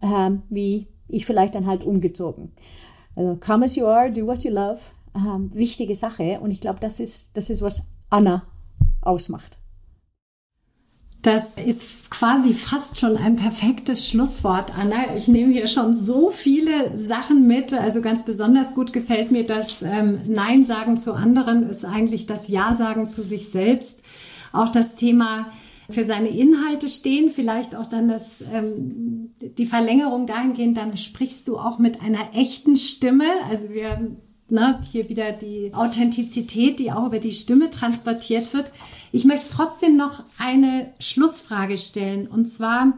äh, 0.00 0.30
wie 0.48 0.86
ich 1.08 1.26
vielleicht 1.26 1.54
dann 1.54 1.66
halt 1.66 1.84
umgezogen. 1.84 2.52
Also 3.14 3.36
come 3.36 3.64
as 3.64 3.76
you 3.76 3.86
are, 3.86 4.12
do 4.12 4.26
what 4.26 4.44
you 4.44 4.50
love. 4.50 4.78
Ähm, 5.14 5.50
wichtige 5.54 5.94
Sache. 5.94 6.38
Und 6.40 6.50
ich 6.50 6.60
glaube, 6.60 6.78
das 6.80 7.00
ist, 7.00 7.36
das 7.36 7.48
ist, 7.50 7.62
was 7.62 7.84
Anna 8.10 8.44
ausmacht. 9.00 9.58
Das 11.26 11.58
ist 11.58 12.08
quasi 12.08 12.54
fast 12.54 13.00
schon 13.00 13.16
ein 13.16 13.34
perfektes 13.34 14.08
Schlusswort, 14.08 14.78
Anna. 14.78 15.16
Ich 15.16 15.26
nehme 15.26 15.52
hier 15.52 15.66
schon 15.66 15.92
so 15.92 16.30
viele 16.30 16.96
Sachen 16.96 17.48
mit. 17.48 17.72
Also 17.72 18.00
ganz 18.00 18.24
besonders 18.24 18.76
gut 18.76 18.92
gefällt 18.92 19.32
mir 19.32 19.44
das 19.44 19.82
ähm, 19.82 20.20
Nein 20.28 20.64
sagen 20.64 20.98
zu 20.98 21.14
anderen 21.14 21.68
ist 21.68 21.84
eigentlich 21.84 22.26
das 22.26 22.46
Ja 22.46 22.72
sagen 22.74 23.08
zu 23.08 23.24
sich 23.24 23.48
selbst. 23.48 24.04
Auch 24.52 24.68
das 24.68 24.94
Thema 24.94 25.50
für 25.90 26.04
seine 26.04 26.28
Inhalte 26.28 26.88
stehen, 26.88 27.28
vielleicht 27.28 27.74
auch 27.74 27.86
dann 27.86 28.06
das, 28.06 28.44
ähm, 28.52 29.34
die 29.40 29.66
Verlängerung 29.66 30.28
dahingehend, 30.28 30.76
dann 30.76 30.96
sprichst 30.96 31.48
du 31.48 31.58
auch 31.58 31.80
mit 31.80 32.02
einer 32.02 32.34
echten 32.34 32.76
Stimme. 32.76 33.26
Also 33.50 33.70
wir, 33.70 34.16
ne, 34.48 34.80
hier 34.90 35.08
wieder 35.08 35.32
die 35.32 35.72
Authentizität, 35.74 36.78
die 36.78 36.92
auch 36.92 37.06
über 37.06 37.18
die 37.18 37.32
Stimme 37.32 37.70
transportiert 37.70 38.52
wird. 38.54 38.72
Ich 39.12 39.24
möchte 39.24 39.48
trotzdem 39.50 39.96
noch 39.96 40.22
eine 40.38 40.92
Schlussfrage 40.98 41.78
stellen 41.78 42.26
und 42.26 42.46
zwar, 42.46 42.94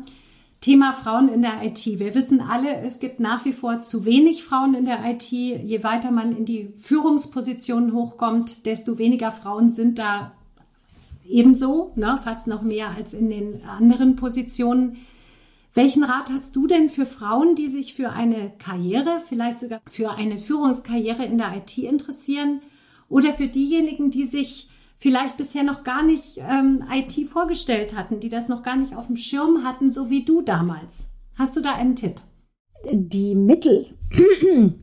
Thema 0.61 0.93
Frauen 0.93 1.29
in 1.29 1.43
der 1.43 1.63
IT. 1.63 1.87
Wir 1.87 2.17
wissen 2.17 2.41
alle, 2.41 2.79
es 2.79 2.99
gibt 2.99 3.21
nach 3.21 3.45
wie 3.45 3.53
vor 3.53 3.83
zu 3.83 4.05
wenig 4.05 4.43
Frauen 4.43 4.75
in 4.75 4.85
der 4.85 5.05
IT. 5.09 5.31
Je 5.31 5.85
weiter 5.85 6.11
man 6.11 6.37
in 6.37 6.45
die 6.45 6.73
Führungspositionen 6.77 7.93
hochkommt, 7.93 8.67
desto 8.67 8.99
weniger 8.99 9.31
Frauen 9.31 9.71
sind 9.71 10.01
da 10.01 10.33
ebenso, 11.29 11.93
ne, 11.95 12.19
fast 12.23 12.49
noch 12.49 12.63
mehr 12.63 12.91
als 12.91 13.15
in 13.15 13.31
den 13.31 13.65
anderen 13.65 14.17
Positionen. 14.17 14.97
Welchen 15.79 16.03
Rat 16.03 16.29
hast 16.29 16.57
du 16.57 16.67
denn 16.67 16.89
für 16.89 17.07
Frauen, 17.07 17.55
die 17.55 17.69
sich 17.69 17.95
für 17.95 18.11
eine 18.11 18.51
Karriere, 18.59 19.21
vielleicht 19.25 19.61
sogar 19.61 19.81
für 19.87 20.11
eine 20.11 20.37
Führungskarriere 20.37 21.25
in 21.25 21.39
der 21.39 21.57
IT 21.57 21.79
interessieren 21.79 22.63
oder 23.09 23.33
für 23.33 23.47
diejenigen, 23.47 24.11
die 24.11 24.25
sich 24.25 24.71
vielleicht 24.97 25.37
bisher 25.37 25.63
noch 25.63 25.85
gar 25.85 26.03
nicht 26.03 26.39
ähm, 26.39 26.83
IT 26.91 27.29
vorgestellt 27.29 27.95
hatten, 27.95 28.19
die 28.19 28.29
das 28.29 28.49
noch 28.49 28.65
gar 28.65 28.75
nicht 28.75 28.97
auf 28.97 29.07
dem 29.07 29.17
Schirm 29.17 29.63
hatten, 29.63 29.89
so 29.89 30.11
wie 30.11 30.25
du 30.25 30.43
damals? 30.43 31.13
Hast 31.37 31.57
du 31.57 31.61
da 31.61 31.75
einen 31.75 31.95
Tipp? 31.95 32.21
Die 32.91 33.37
Mittel, 33.37 33.87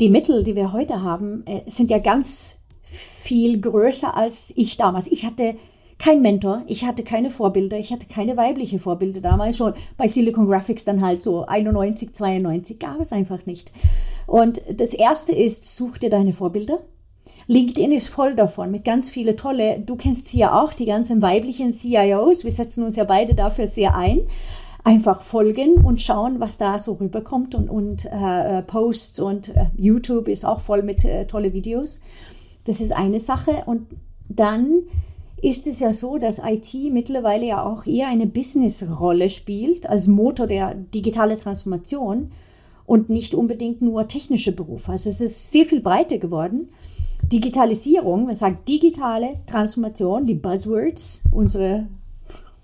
die 0.00 0.08
Mittel, 0.08 0.44
die 0.44 0.54
wir 0.54 0.72
heute 0.72 1.02
haben, 1.02 1.42
äh, 1.46 1.68
sind 1.68 1.90
ja 1.90 1.98
ganz 1.98 2.64
viel 2.84 3.60
größer 3.60 4.16
als 4.16 4.52
ich 4.54 4.76
damals. 4.76 5.10
Ich 5.10 5.26
hatte 5.26 5.56
kein 6.04 6.20
Mentor, 6.20 6.62
ich 6.66 6.84
hatte 6.84 7.02
keine 7.02 7.30
Vorbilder, 7.30 7.78
ich 7.78 7.90
hatte 7.90 8.06
keine 8.06 8.36
weibliche 8.36 8.78
Vorbilder 8.78 9.22
damals 9.22 9.56
schon. 9.56 9.72
Bei 9.96 10.06
Silicon 10.06 10.46
Graphics 10.46 10.84
dann 10.84 11.00
halt 11.00 11.22
so 11.22 11.46
91, 11.46 12.12
92 12.12 12.78
gab 12.78 13.00
es 13.00 13.10
einfach 13.10 13.46
nicht. 13.46 13.72
Und 14.26 14.60
das 14.76 14.92
erste 14.92 15.34
ist, 15.34 15.64
such 15.64 15.96
dir 15.96 16.10
deine 16.10 16.34
Vorbilder. 16.34 16.80
LinkedIn 17.46 17.90
ist 17.90 18.08
voll 18.08 18.34
davon, 18.36 18.70
mit 18.70 18.84
ganz 18.84 19.08
viele 19.08 19.34
tolle, 19.34 19.80
du 19.80 19.96
kennst 19.96 20.28
sie 20.28 20.40
ja 20.40 20.62
auch, 20.62 20.74
die 20.74 20.84
ganzen 20.84 21.22
weiblichen 21.22 21.72
CIOs, 21.72 22.44
wir 22.44 22.50
setzen 22.50 22.84
uns 22.84 22.96
ja 22.96 23.04
beide 23.04 23.34
dafür 23.34 23.66
sehr 23.66 23.96
ein. 23.96 24.20
Einfach 24.86 25.22
folgen 25.22 25.86
und 25.86 26.02
schauen, 26.02 26.38
was 26.38 26.58
da 26.58 26.78
so 26.78 26.92
rüberkommt 26.92 27.54
und, 27.54 27.70
und 27.70 28.04
äh, 28.04 28.60
Posts 28.60 29.20
und 29.20 29.56
äh, 29.56 29.68
YouTube 29.74 30.28
ist 30.28 30.44
auch 30.44 30.60
voll 30.60 30.82
mit 30.82 31.06
äh, 31.06 31.26
tolle 31.26 31.54
Videos. 31.54 32.02
Das 32.66 32.82
ist 32.82 32.92
eine 32.92 33.18
Sache 33.18 33.62
und 33.64 33.86
dann 34.28 34.82
ist 35.44 35.66
es 35.66 35.80
ja 35.80 35.92
so, 35.92 36.16
dass 36.16 36.40
IT 36.42 36.74
mittlerweile 36.90 37.44
ja 37.44 37.62
auch 37.62 37.84
eher 37.84 38.08
eine 38.08 38.26
Business-Rolle 38.26 39.28
spielt 39.28 39.86
als 39.86 40.08
Motor 40.08 40.46
der 40.46 40.74
digitalen 40.74 41.36
Transformation 41.36 42.32
und 42.86 43.10
nicht 43.10 43.34
unbedingt 43.34 43.82
nur 43.82 44.08
technische 44.08 44.52
Berufe. 44.52 44.92
Also 44.92 45.10
es 45.10 45.20
ist 45.20 45.52
sehr 45.52 45.66
viel 45.66 45.82
breiter 45.82 46.16
geworden. 46.16 46.70
Digitalisierung, 47.30 48.24
man 48.24 48.34
sagt 48.34 48.66
digitale 48.70 49.40
Transformation, 49.44 50.24
die 50.24 50.34
Buzzwords 50.34 51.22
unserer, 51.30 51.88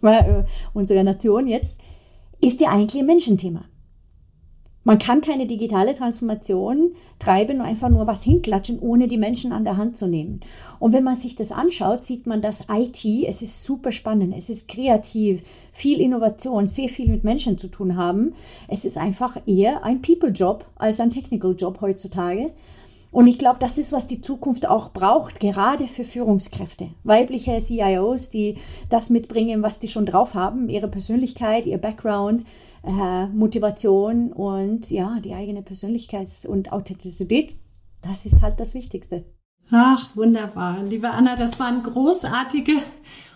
äh, 0.01 0.45
unserer 0.73 1.03
Nation 1.03 1.49
jetzt, 1.49 1.79
ist 2.41 2.63
ja 2.63 2.71
eigentlich 2.71 3.03
ein 3.03 3.07
Menschenthema. 3.07 3.67
Man 4.83 4.99
kann 4.99 5.21
keine 5.21 5.47
digitale 5.47 5.95
Transformation 5.95 6.93
treiben 7.19 7.61
und 7.61 7.67
einfach 7.67 7.91
nur 7.91 8.07
was 8.07 8.23
hinklatschen, 8.23 8.79
ohne 8.79 9.09
die 9.09 9.19
Menschen 9.19 9.53
an 9.53 9.65
der 9.65 9.77
Hand 9.77 9.99
zu 9.99 10.07
nehmen. 10.07 10.41
Und 10.79 10.95
wenn 10.95 11.05
man 11.05 11.17
sich 11.17 11.35
das 11.35 11.53
anschaut, 11.53 12.03
sieht 12.03 12.27
man, 12.27 12.41
dass 12.41 12.67
IT, 12.71 13.05
es 13.27 13.43
ist 13.43 13.63
super 13.65 13.93
spannend, 13.93 14.35
es 14.35 14.49
ist 14.49 14.69
kreativ, 14.69 15.43
viel 15.73 16.01
Innovation, 16.01 16.67
sehr 16.67 16.89
viel 16.89 17.11
mit 17.11 17.25
Menschen 17.25 17.59
zu 17.59 17.69
tun 17.69 17.97
haben. 17.97 18.33
Es 18.69 18.87
ist 18.87 18.97
einfach 18.97 19.37
eher 19.47 19.85
ein 19.85 20.01
People-Job 20.01 20.65
als 20.77 20.99
ein 20.99 21.11
Technical-Job 21.11 21.83
heutzutage. 21.83 22.51
Und 23.13 23.27
ich 23.27 23.39
glaube, 23.39 23.59
das 23.59 23.77
ist, 23.77 23.93
was 23.93 24.07
die 24.07 24.21
Zukunft 24.21 24.67
auch 24.67 24.93
braucht, 24.93 25.41
gerade 25.41 25.89
für 25.89 26.05
Führungskräfte. 26.05 26.91
Weibliche 27.03 27.59
CIOs, 27.59 28.31
die 28.31 28.55
das 28.89 29.11
mitbringen, 29.11 29.63
was 29.63 29.81
die 29.81 29.89
schon 29.89 30.07
drauf 30.07 30.35
haben, 30.35 30.69
ihre 30.69 30.89
Persönlichkeit, 30.89 31.67
ihr 31.67 31.79
Background, 31.79 32.45
äh, 32.83 33.27
Motivation 33.27 34.33
und 34.33 34.91
ja, 34.91 35.19
die 35.21 35.35
eigene 35.35 35.63
Persönlichkeit 35.63 36.29
und 36.49 36.73
Authentizität. 36.73 37.57
Das 38.03 38.27
ist 38.27 38.43
halt 38.43 38.61
das 38.61 38.75
Wichtigste. 38.75 39.25
Ach, 39.71 40.17
wunderbar. 40.17 40.83
Liebe 40.83 41.11
Anna, 41.11 41.37
das 41.37 41.61
waren 41.61 41.83
großartige 41.83 42.73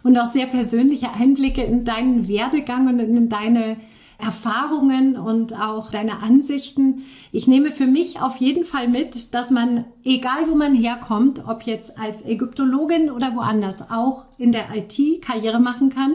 und 0.03 0.19
auch 0.19 0.27
sehr 0.27 0.47
persönliche 0.47 1.13
Einblicke 1.13 1.63
in 1.63 1.85
deinen 1.85 2.27
Werdegang 2.27 2.89
und 2.89 2.99
in 2.99 3.29
deine 3.29 3.77
Erfahrungen 4.19 5.17
und 5.17 5.61
auch 5.61 5.91
deine 5.91 6.23
Ansichten. 6.23 7.05
Ich 7.31 7.47
nehme 7.47 7.71
für 7.71 7.87
mich 7.87 8.21
auf 8.21 8.37
jeden 8.37 8.65
Fall 8.65 8.89
mit, 8.89 9.35
dass 9.35 9.51
man, 9.51 9.85
egal 10.05 10.49
wo 10.49 10.55
man 10.55 10.75
herkommt, 10.75 11.47
ob 11.47 11.65
jetzt 11.65 11.99
als 11.99 12.25
Ägyptologin 12.25 13.11
oder 13.11 13.37
woanders, 13.37 13.91
auch 13.91 14.27
in 14.39 14.51
der 14.51 14.75
IT 14.75 15.23
Karriere 15.23 15.61
machen 15.61 15.91
kann, 15.91 16.15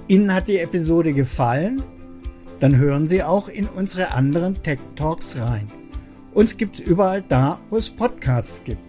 Ihnen 0.07 0.35
hat 0.35 0.49
die 0.49 0.59
Episode 0.59 1.15
gefallen? 1.15 1.83
Dann 2.61 2.77
hören 2.77 3.07
Sie 3.07 3.23
auch 3.23 3.49
in 3.49 3.67
unsere 3.67 4.11
anderen 4.11 4.63
Tech 4.63 4.81
Talks 4.97 5.39
rein. 5.39 5.71
Uns 6.35 6.59
gibt's 6.59 6.81
überall 6.81 7.23
da, 7.23 7.59
wo 7.71 7.79
es 7.79 7.91
Podcasts 7.91 8.63
gibt. 8.65 8.84